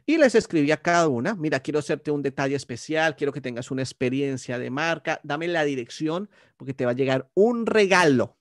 [0.05, 3.71] Y les escribí a cada una, mira, quiero hacerte un detalle especial, quiero que tengas
[3.71, 8.36] una experiencia de marca, dame la dirección porque te va a llegar un regalo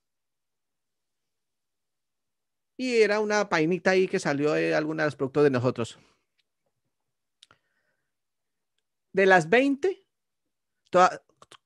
[2.76, 5.98] y era una painita ahí que salió de algunos de los productos de nosotros.
[9.12, 10.04] De las 20,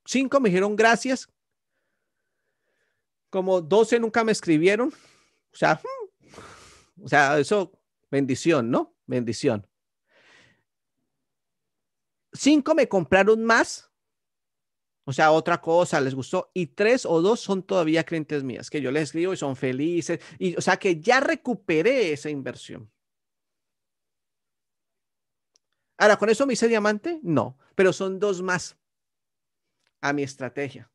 [0.05, 1.29] cinco me dijeron gracias.
[3.29, 4.89] Como 12 nunca me escribieron.
[4.89, 5.81] O sea,
[7.01, 7.71] o sea, eso,
[8.09, 8.95] bendición, ¿no?
[9.05, 9.67] Bendición.
[12.33, 13.90] Cinco me compraron más
[15.03, 18.81] o sea, otra cosa les gustó y tres o dos son todavía clientes mías que
[18.81, 20.19] yo les escribo y son felices.
[20.37, 22.91] Y, o sea, que ya recuperé esa inversión.
[25.97, 27.19] Ahora, ¿con eso me hice diamante?
[27.23, 28.77] No, pero son dos más
[30.01, 30.91] a mi estrategia.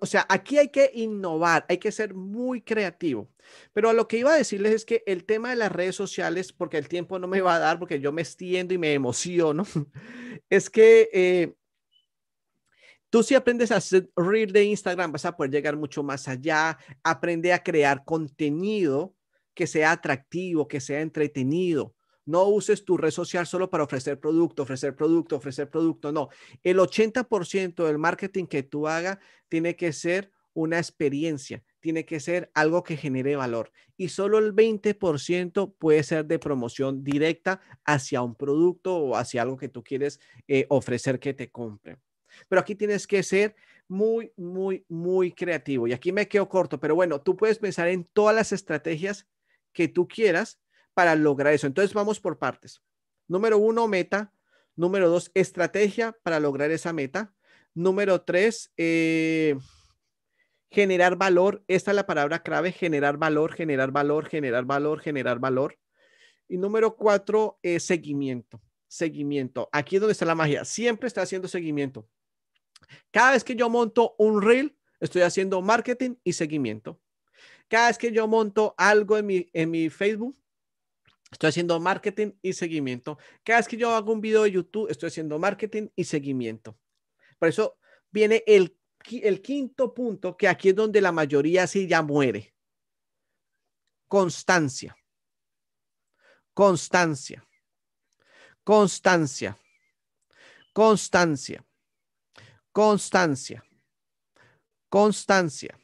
[0.00, 3.30] o sea, aquí hay que innovar, hay que ser muy creativo.
[3.72, 6.76] Pero lo que iba a decirles es que el tema de las redes sociales, porque
[6.76, 9.64] el tiempo no me va a dar, porque yo me extiendo y me emociono,
[10.50, 11.54] es que eh,
[13.14, 14.10] tú si aprendes a hacer
[14.52, 19.14] de Instagram, vas a poder llegar mucho más allá, aprende a crear contenido
[19.54, 21.94] que sea atractivo, que sea entretenido.
[22.26, 26.10] No uses tu red social solo para ofrecer producto, ofrecer producto, ofrecer producto.
[26.10, 26.28] No,
[26.64, 32.50] el 80% del marketing que tú hagas tiene que ser una experiencia, tiene que ser
[32.52, 33.70] algo que genere valor.
[33.96, 39.56] Y solo el 20% puede ser de promoción directa hacia un producto o hacia algo
[39.56, 42.00] que tú quieres eh, ofrecer que te compre.
[42.48, 43.54] Pero aquí tienes que ser
[43.88, 45.86] muy, muy, muy creativo.
[45.86, 49.26] Y aquí me quedo corto, pero bueno, tú puedes pensar en todas las estrategias
[49.72, 50.60] que tú quieras
[50.94, 51.66] para lograr eso.
[51.66, 52.82] Entonces vamos por partes.
[53.28, 54.32] Número uno, meta.
[54.76, 57.32] Número dos, estrategia para lograr esa meta.
[57.74, 59.56] Número tres, eh,
[60.70, 61.62] generar valor.
[61.68, 65.78] Esta es la palabra clave, generar valor, generar valor, generar valor, generar valor.
[66.48, 68.60] Y número cuatro, es seguimiento.
[68.88, 69.68] Seguimiento.
[69.72, 70.64] Aquí es donde está la magia.
[70.64, 72.08] Siempre está haciendo seguimiento.
[73.10, 77.00] Cada vez que yo monto un reel, estoy haciendo marketing y seguimiento.
[77.68, 80.36] Cada vez que yo monto algo en mi, en mi Facebook,
[81.34, 83.18] Estoy haciendo marketing y seguimiento.
[83.42, 86.78] Cada vez que yo hago un video de YouTube, estoy haciendo marketing y seguimiento.
[87.40, 87.76] Por eso
[88.12, 88.78] viene el,
[89.10, 92.54] el quinto punto, que aquí es donde la mayoría sí ya muere.
[94.06, 94.96] Constancia.
[96.52, 97.44] Constancia.
[98.62, 99.58] Constancia.
[100.72, 101.64] Constancia.
[102.74, 103.64] Constancia.
[104.88, 105.78] Constancia.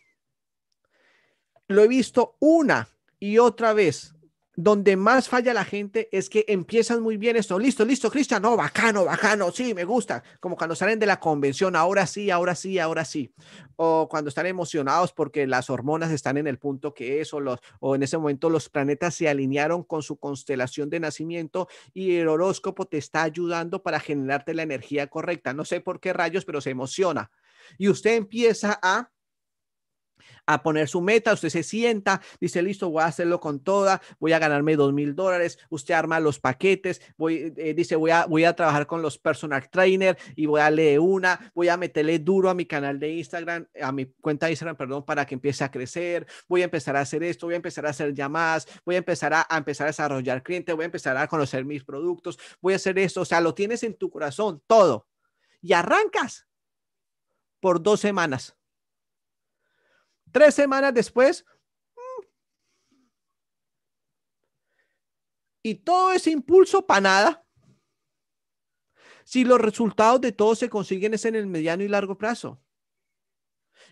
[1.69, 2.89] Lo he visto una
[3.21, 4.13] y otra vez
[4.57, 8.57] donde más falla la gente es que empiezan muy bien esto, listo, listo, Cristian, no,
[8.57, 12.79] bacano, bacano, sí, me gusta, como cuando salen de la convención, ahora sí, ahora sí,
[12.79, 13.33] ahora sí,
[13.77, 17.61] o cuando están emocionados porque las hormonas están en el punto que es, o, los,
[17.79, 22.29] o en ese momento los planetas se alinearon con su constelación de nacimiento y el
[22.29, 26.61] horóscopo te está ayudando para generarte la energía correcta, no sé por qué rayos, pero
[26.61, 27.31] se emociona.
[27.79, 29.11] Y usted empieza a
[30.47, 34.33] a poner su meta, usted se sienta, dice, listo, voy a hacerlo con toda, voy
[34.33, 38.45] a ganarme dos mil dólares, usted arma los paquetes, voy, eh, dice, voy a, voy
[38.45, 42.51] a trabajar con los personal trainer y voy a leer una, voy a meterle duro
[42.51, 45.71] a mi canal de Instagram, a mi cuenta de Instagram, perdón, para que empiece a
[45.71, 48.99] crecer, voy a empezar a hacer esto, voy a empezar a hacer llamadas, voy a
[48.99, 52.75] empezar a, a empezar a desarrollar clientes, voy a empezar a conocer mis productos, voy
[52.75, 55.07] a hacer esto, o sea, lo tienes en tu corazón, todo,
[55.63, 56.47] y arrancas
[57.61, 58.57] por dos semanas
[60.33, 61.45] Tres semanas después,
[61.97, 62.27] mm,
[65.63, 67.47] y todo ese impulso para nada.
[69.25, 72.61] Si los resultados de todo se consiguen es en el mediano y largo plazo.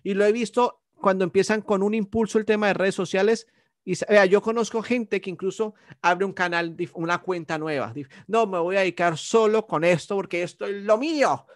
[0.03, 3.47] Y lo he visto cuando empiezan con un impulso el tema de redes sociales.
[3.85, 7.95] Y vea, yo conozco gente que incluso abre un canal, una cuenta nueva.
[8.27, 11.47] No, me voy a dedicar solo con esto porque esto es lo mío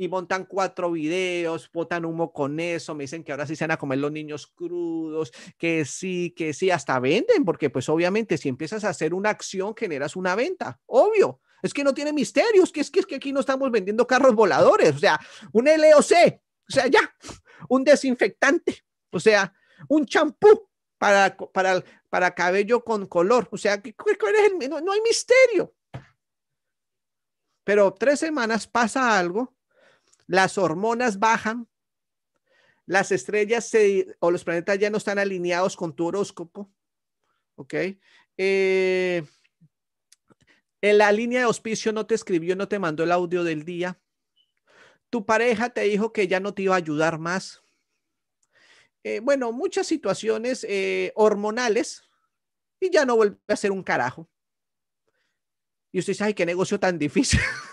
[0.00, 3.72] y montan cuatro videos, botan humo con eso, me dicen que ahora sí se van
[3.72, 8.48] a comer los niños crudos, que sí, que sí, hasta venden, porque pues obviamente si
[8.48, 11.42] empiezas a hacer una acción generas una venta, obvio.
[11.62, 14.34] Es que no tiene misterios, que es que, es que aquí no estamos vendiendo carros
[14.34, 15.20] voladores, o sea,
[15.52, 17.14] un LOC, o sea, ya,
[17.68, 19.52] un desinfectante, o sea,
[19.86, 23.82] un champú para, para, para cabello con color, o sea,
[24.66, 25.74] no, no hay misterio.
[27.64, 29.59] Pero tres semanas pasa algo
[30.30, 31.68] las hormonas bajan,
[32.86, 33.68] las estrellas
[34.20, 36.72] o los planetas ya no están alineados con tu horóscopo,
[37.56, 37.74] ¿ok?
[38.36, 39.24] Eh,
[40.80, 44.00] en la línea de auspicio no te escribió, no te mandó el audio del día.
[45.10, 47.64] Tu pareja te dijo que ya no te iba a ayudar más.
[49.02, 52.04] Eh, bueno, muchas situaciones eh, hormonales
[52.78, 54.30] y ya no vuelve a ser un carajo.
[55.90, 57.40] Y usted dice, ay, qué negocio tan difícil.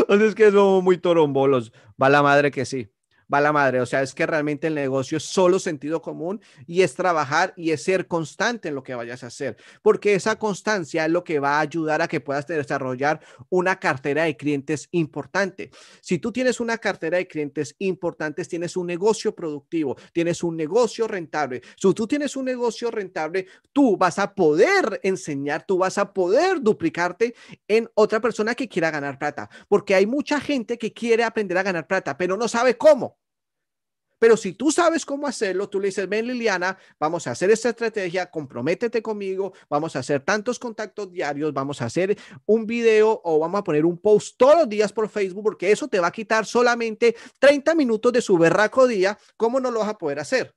[0.08, 1.72] o es que somos muy torombolos.
[2.00, 2.90] Va la madre que sí
[3.32, 3.80] va la madre.
[3.80, 7.70] O sea, es que realmente el negocio es solo sentido común y es trabajar y
[7.70, 11.38] es ser constante en lo que vayas a hacer, porque esa constancia es lo que
[11.38, 15.70] va a ayudar a que puedas desarrollar una cartera de clientes importante.
[16.00, 21.06] Si tú tienes una cartera de clientes importantes, tienes un negocio productivo, tienes un negocio
[21.06, 21.62] rentable.
[21.76, 26.60] Si tú tienes un negocio rentable, tú vas a poder enseñar, tú vas a poder
[26.60, 27.34] duplicarte
[27.68, 31.62] en otra persona que quiera ganar plata, porque hay mucha gente que quiere aprender a
[31.62, 33.19] ganar plata, pero no sabe cómo
[34.20, 37.70] Pero si tú sabes cómo hacerlo, tú le dices, ven Liliana, vamos a hacer esta
[37.70, 43.38] estrategia, comprométete conmigo, vamos a hacer tantos contactos diarios, vamos a hacer un video o
[43.38, 46.12] vamos a poner un post todos los días por Facebook, porque eso te va a
[46.12, 49.18] quitar solamente 30 minutos de su berraco día.
[49.38, 50.54] ¿Cómo no lo vas a poder hacer?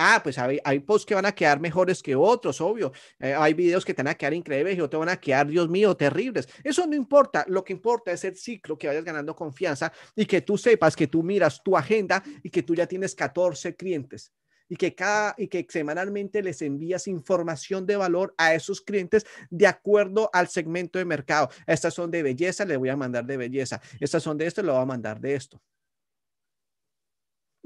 [0.00, 2.92] Ah, pues hay, hay posts que van a quedar mejores que otros, obvio.
[3.18, 5.68] Eh, hay videos que te van a quedar increíbles y otros van a quedar, Dios
[5.68, 6.48] mío, terribles.
[6.62, 7.44] Eso no importa.
[7.48, 11.08] Lo que importa es el ciclo, que vayas ganando confianza y que tú sepas que
[11.08, 14.32] tú miras tu agenda y que tú ya tienes 14 clientes
[14.68, 19.66] y que cada y que semanalmente les envías información de valor a esos clientes de
[19.66, 21.48] acuerdo al segmento de mercado.
[21.66, 23.80] Estas son de belleza, le voy a mandar de belleza.
[23.98, 25.60] Estas son de esto, le voy a mandar de esto.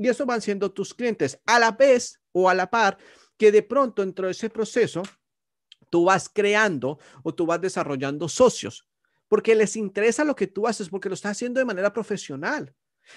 [0.02, 2.98] Y eso van siendo tus clientes a la vez o a la par
[3.36, 5.02] que de pronto dentro de ese proceso
[5.90, 8.86] tú vas creando o tú vas desarrollando socios
[9.32, 12.74] porque les interesa lo que tú haces, porque lo estás haciendo de manera profesional.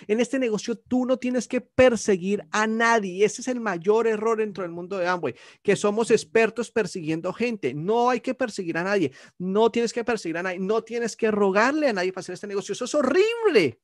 [0.07, 3.25] En este negocio tú no tienes que perseguir a nadie.
[3.25, 7.73] Ese es el mayor error dentro del mundo de Amway, que somos expertos persiguiendo gente.
[7.73, 9.11] No hay que perseguir a nadie.
[9.37, 10.59] No tienes que perseguir a nadie.
[10.59, 12.71] No tienes que rogarle a nadie para hacer este negocio.
[12.71, 13.81] Eso es horrible.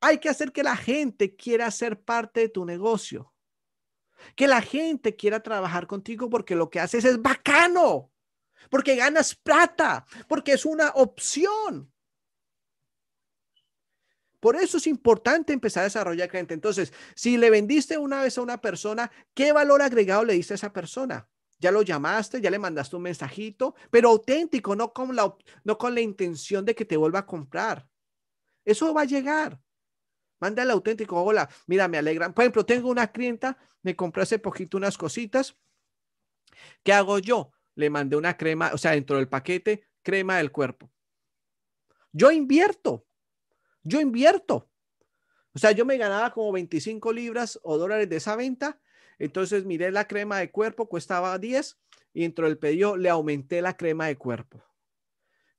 [0.00, 3.32] Hay que hacer que la gente quiera ser parte de tu negocio.
[4.34, 8.12] Que la gente quiera trabajar contigo porque lo que haces es bacano.
[8.70, 10.06] Porque ganas plata.
[10.28, 11.92] Porque es una opción.
[14.40, 16.54] Por eso es importante empezar a desarrollar cliente.
[16.54, 20.56] Entonces, si le vendiste una vez a una persona, ¿qué valor agregado le diste a
[20.56, 21.28] esa persona?
[21.58, 25.34] Ya lo llamaste, ya le mandaste un mensajito, pero auténtico, no con la,
[25.64, 27.88] no con la intención de que te vuelva a comprar.
[28.64, 29.60] Eso va a llegar.
[30.40, 31.20] Mándale auténtico.
[31.22, 32.32] Hola, mira, me alegran.
[32.32, 35.56] Por ejemplo, tengo una clienta, me compré hace poquito unas cositas.
[36.82, 37.52] ¿Qué hago yo?
[37.74, 40.90] Le mandé una crema, o sea, dentro del paquete, crema del cuerpo.
[42.12, 43.06] Yo invierto.
[43.82, 44.70] Yo invierto.
[45.54, 48.80] O sea, yo me ganaba como 25 libras o dólares de esa venta.
[49.18, 51.78] Entonces miré la crema de cuerpo, costaba 10
[52.12, 54.62] y dentro del pedido le aumenté la crema de cuerpo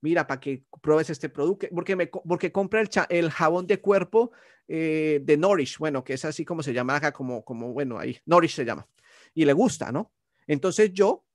[0.02, 4.32] mira, para que pruebes este producto, porque, me, porque compra el, el jabón de cuerpo
[4.68, 8.20] eh, de Nourish, bueno, que es así como se llama acá, como, como, bueno, ahí,
[8.26, 8.88] Nourish se llama,
[9.34, 10.12] y le gusta, ¿no?
[10.48, 11.26] Entonces yo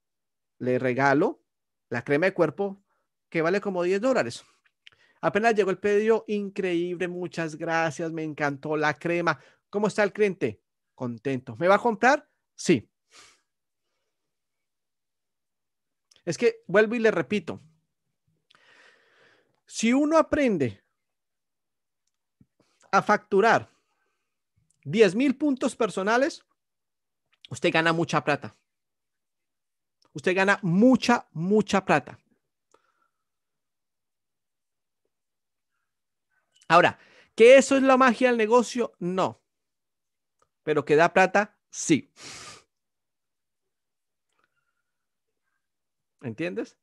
[0.59, 1.43] le regalo
[1.89, 2.83] la crema de cuerpo
[3.29, 4.45] que vale como 10 dólares.
[5.21, 9.41] Apenas llegó el pedido, increíble, muchas gracias, me encantó la crema.
[9.71, 10.61] ¿Cómo está el cliente?
[10.95, 11.57] Contento.
[11.57, 12.29] ¿Me va a comprar?
[12.55, 12.89] Sí.
[16.25, 17.61] Es que vuelvo y le repito,
[19.67, 20.85] si uno aprende
[22.91, 23.71] a facturar
[24.85, 26.45] 10 mil puntos personales,
[27.51, 28.55] usted gana mucha plata.
[30.12, 32.19] Usted gana mucha, mucha plata.
[36.69, 36.99] Ahora,
[37.35, 38.95] ¿que eso es la magia del negocio?
[39.01, 39.43] No.
[40.62, 42.12] Pero que da plata, sí.
[46.23, 46.79] ¿Entiendes?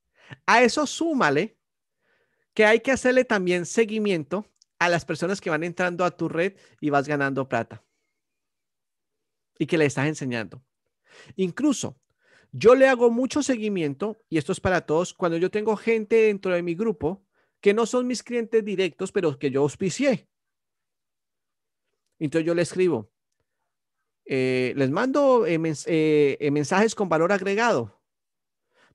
[0.45, 1.60] A eso súmale
[2.53, 4.45] que hay que hacerle también seguimiento
[4.79, 7.83] a las personas que van entrando a tu red y vas ganando plata.
[9.57, 10.63] Y que le estás enseñando.
[11.35, 11.99] Incluso,
[12.51, 16.53] yo le hago mucho seguimiento, y esto es para todos, cuando yo tengo gente dentro
[16.53, 17.25] de mi grupo
[17.61, 20.27] que no son mis clientes directos, pero que yo auspicié.
[22.19, 23.11] Entonces yo le escribo,
[24.25, 28.00] eh, les mando eh, eh, mensajes con valor agregado.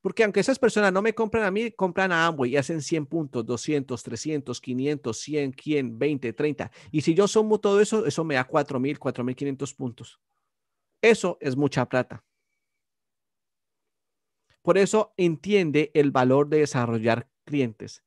[0.07, 3.07] Porque aunque esas personas no me compran a mí, compran a Amway y hacen 100
[3.07, 6.71] puntos, 200, 300, 500, 100, 100, 20, 30.
[6.93, 10.21] Y si yo sumo todo eso, eso me da 4.000, 4.500 puntos.
[11.03, 12.25] Eso es mucha plata.
[14.63, 18.05] Por eso entiende el valor de desarrollar clientes.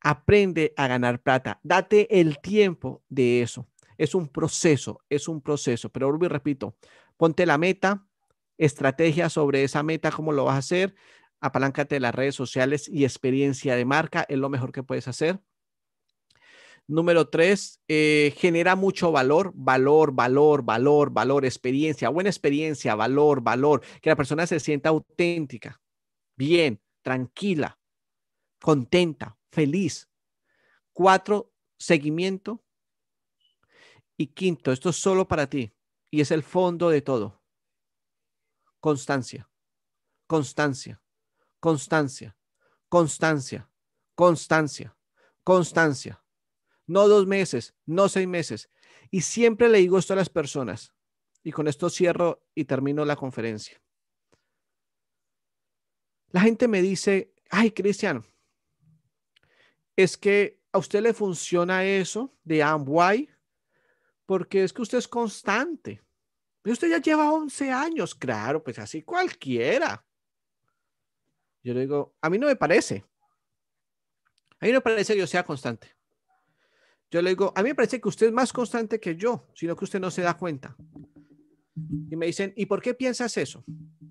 [0.00, 1.60] Aprende a ganar plata.
[1.62, 3.68] Date el tiempo de eso.
[3.98, 5.90] Es un proceso, es un proceso.
[5.90, 6.76] Pero vuelvo y repito,
[7.18, 8.06] ponte la meta,
[8.56, 10.94] estrategia sobre esa meta, cómo lo vas a hacer,
[11.42, 15.40] apaláncate de las redes sociales y experiencia de marca, es lo mejor que puedes hacer.
[16.86, 23.82] Número tres, eh, genera mucho valor, valor, valor, valor, valor, experiencia, buena experiencia, valor, valor,
[24.00, 25.80] que la persona se sienta auténtica,
[26.36, 27.78] bien, tranquila,
[28.60, 30.08] contenta, feliz.
[30.92, 32.62] Cuatro, seguimiento.
[34.16, 35.72] Y quinto, esto es solo para ti
[36.10, 37.42] y es el fondo de todo.
[38.78, 39.48] Constancia,
[40.26, 41.01] constancia
[41.62, 42.36] constancia,
[42.88, 43.70] constancia,
[44.16, 44.96] constancia,
[45.44, 46.20] constancia.
[46.88, 48.68] No dos meses, no seis meses.
[49.12, 50.92] Y siempre le digo esto a las personas.
[51.44, 53.80] Y con esto cierro y termino la conferencia.
[56.30, 58.26] La gente me dice, ay, Cristian,
[59.94, 63.30] es que a usted le funciona eso de Amway
[64.26, 66.02] porque es que usted es constante.
[66.64, 70.04] Usted ya lleva 11 años, claro, pues así cualquiera.
[71.62, 73.04] Yo le digo, a mí no me parece.
[74.60, 75.94] A mí no me parece que yo sea constante.
[77.10, 79.76] Yo le digo, a mí me parece que usted es más constante que yo, sino
[79.76, 80.76] que usted no se da cuenta.
[82.10, 83.64] Y me dicen, ¿y por qué piensas eso?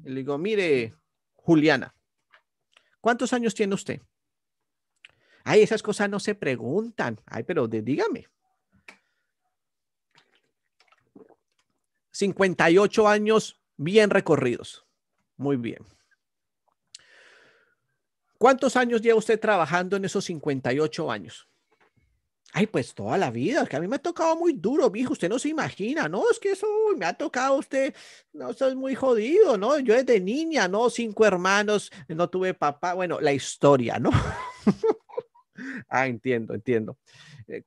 [0.04, 0.96] Y le digo, mire,
[1.34, 1.96] Juliana,
[3.00, 4.02] ¿cuántos años tiene usted?
[5.44, 7.20] Ay, esas cosas no se preguntan.
[7.26, 8.28] Ay, pero dígame.
[12.12, 14.86] 58 años bien recorridos.
[15.38, 15.84] Muy bien.
[18.42, 21.48] ¿Cuántos años lleva usted trabajando en esos 58 años?
[22.52, 25.30] Ay, pues toda la vida, que a mí me ha tocado muy duro, viejo, usted
[25.30, 26.66] no se imagina, no, es que eso
[26.98, 27.94] me ha tocado usted,
[28.34, 29.78] no, eso es muy jodido, ¿no?
[29.78, 30.90] Yo desde niña, ¿no?
[30.90, 34.10] Cinco hermanos, no tuve papá, bueno, la historia, ¿no?
[35.88, 36.98] ah, entiendo, entiendo.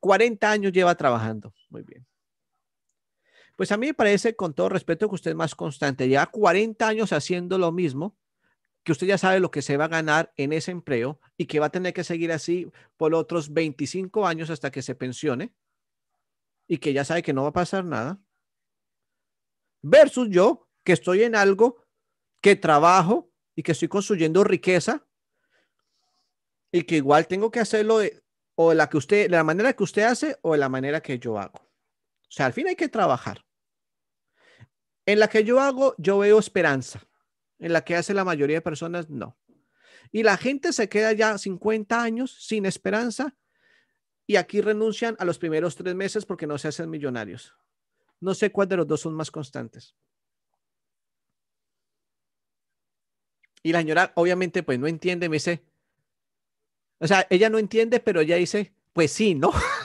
[0.01, 2.05] 40 eh, años lleva trabajando, muy bien.
[3.55, 6.09] Pues a mí me parece, con todo respeto, que usted es más constante.
[6.09, 8.17] Lleva 40 años haciendo lo mismo,
[8.85, 11.59] que usted ya sabe lo que se va a ganar en ese empleo y que
[11.59, 15.55] va a tener que seguir así por otros 25 años hasta que se pensione
[16.69, 18.21] y que ya sabe que no va a pasar nada.
[19.83, 21.83] Versus yo, que estoy en algo,
[22.43, 25.07] que trabajo y que estoy construyendo riqueza
[26.71, 28.01] y que igual tengo que hacerlo
[28.55, 31.01] o de la que usted, de la manera que usted hace o de la manera
[31.01, 31.59] que yo hago.
[31.59, 33.45] O sea, al fin hay que trabajar.
[35.07, 37.01] En la que yo hago, yo veo esperanza.
[37.59, 39.37] En la que hace la mayoría de personas, no.
[40.13, 43.37] Y la gente se queda ya 50 años sin esperanza
[44.27, 47.55] y aquí renuncian a los primeros tres meses porque no se hacen millonarios.
[48.21, 49.95] No sé cuál de los dos son más constantes.
[53.63, 55.65] Y la señora obviamente pues no entiende, me dice,
[56.99, 59.53] o sea, ella no entiende, pero ella dice, pues sí, ¿no?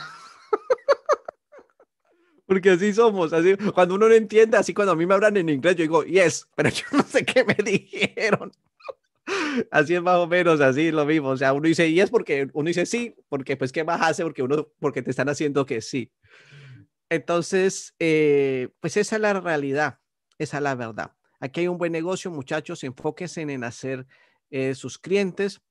[2.50, 5.50] Porque así somos, así, cuando uno no entiende, así cuando a mí me hablan en
[5.50, 8.52] inglés, yo digo, yes, pero yo no sé qué me dijeron.
[9.70, 11.30] Así es más o menos, así lo mismo.
[11.30, 14.42] O sea, uno dice yes porque uno dice sí, porque pues qué más hace porque
[14.42, 16.12] uno, porque te están haciendo que sí.
[17.10, 20.00] Entonces, eh, pues esa es la realidad,
[20.40, 21.12] esa es la verdad.
[21.40, 24.08] Aquí hay un buen negocio, muchachos, enfóquense en hacer
[24.50, 25.62] eh, sus clientes.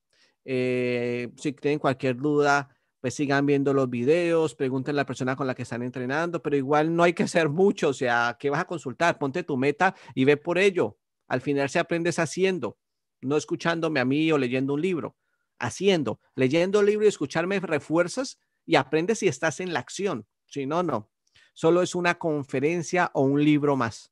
[0.45, 2.69] Eh, si tienen cualquier duda,
[2.99, 6.57] pues sigan viendo los videos, pregunten a la persona con la que están entrenando, pero
[6.57, 9.17] igual no hay que hacer mucho, o sea, ¿qué vas a consultar?
[9.17, 10.97] Ponte tu meta y ve por ello.
[11.27, 12.77] Al final se aprendes haciendo,
[13.21, 15.15] no escuchándome a mí o leyendo un libro,
[15.59, 20.27] haciendo, leyendo el libro y escucharme refuerzas y aprendes si estás en la acción.
[20.45, 21.09] Si no, no.
[21.53, 24.11] Solo es una conferencia o un libro más.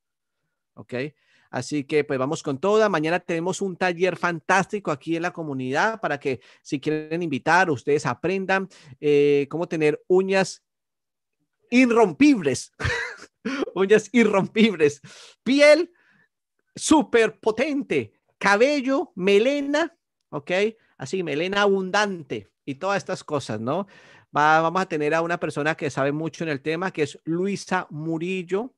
[0.75, 0.93] ¿Ok?
[1.49, 2.89] Así que pues vamos con toda.
[2.89, 8.05] Mañana tenemos un taller fantástico aquí en la comunidad para que si quieren invitar, ustedes
[8.05, 8.67] aprendan
[8.99, 10.63] eh, cómo tener uñas
[11.69, 12.71] irrompibles.
[13.75, 15.01] uñas irrompibles.
[15.43, 15.91] Piel
[16.75, 18.13] súper potente.
[18.37, 19.97] Cabello, melena,
[20.29, 20.51] ¿ok?
[20.97, 23.87] Así, melena abundante y todas estas cosas, ¿no?
[24.31, 27.87] vamos a tener a una persona que sabe mucho en el tema, que es Luisa
[27.89, 28.75] Murillo.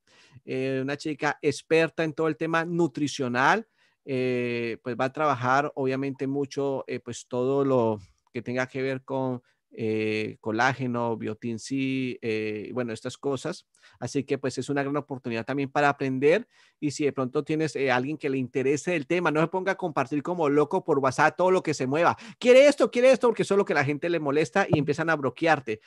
[0.52, 3.68] Eh, una chica experta en todo el tema nutricional,
[4.04, 8.00] eh, pues va a trabajar obviamente mucho, eh, pues todo lo
[8.34, 9.44] que tenga que ver con
[10.42, 12.20] colágeno, biotin C,
[12.74, 13.68] bueno, estas cosas.
[14.00, 16.48] Así que pues es una gran oportunidad también para aprender
[16.80, 19.76] y si de pronto tienes alguien que le interese el tema, no se ponga a
[19.76, 22.18] compartir como loco por WhatsApp todo lo que se mueva.
[22.40, 25.12] Quiere esto, quiere esto, porque eso es lo que la gente le molesta y empiezan
[25.12, 25.82] a bloquearte.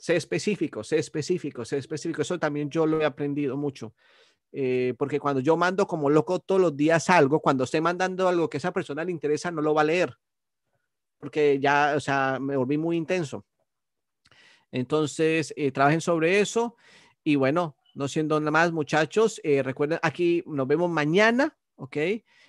[0.00, 2.22] Sé específico, sé específico, sé específico.
[2.22, 3.92] Eso también yo lo he aprendido mucho.
[4.50, 8.48] Eh, porque cuando yo mando como loco todos los días algo, cuando estoy mandando algo
[8.48, 10.16] que a esa persona le interesa, no lo va a leer.
[11.18, 13.44] Porque ya, o sea, me volví muy intenso.
[14.72, 16.76] Entonces, eh, trabajen sobre eso.
[17.22, 21.98] Y bueno, no siendo nada más, muchachos, eh, recuerden, aquí nos vemos mañana, ¿ok?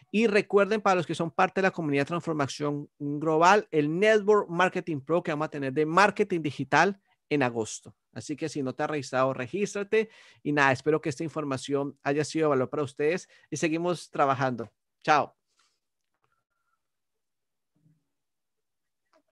[0.10, 5.02] Y recuerden para los que son parte de la comunidad Transformación Global, el Network Marketing
[5.02, 6.98] Pro que vamos a tener de marketing digital
[7.32, 7.96] en agosto.
[8.14, 10.10] Así que si no te has registrado, regístrate.
[10.44, 14.72] Y nada, espero que esta información haya sido de valor para ustedes y seguimos trabajando.
[15.04, 15.41] Chao.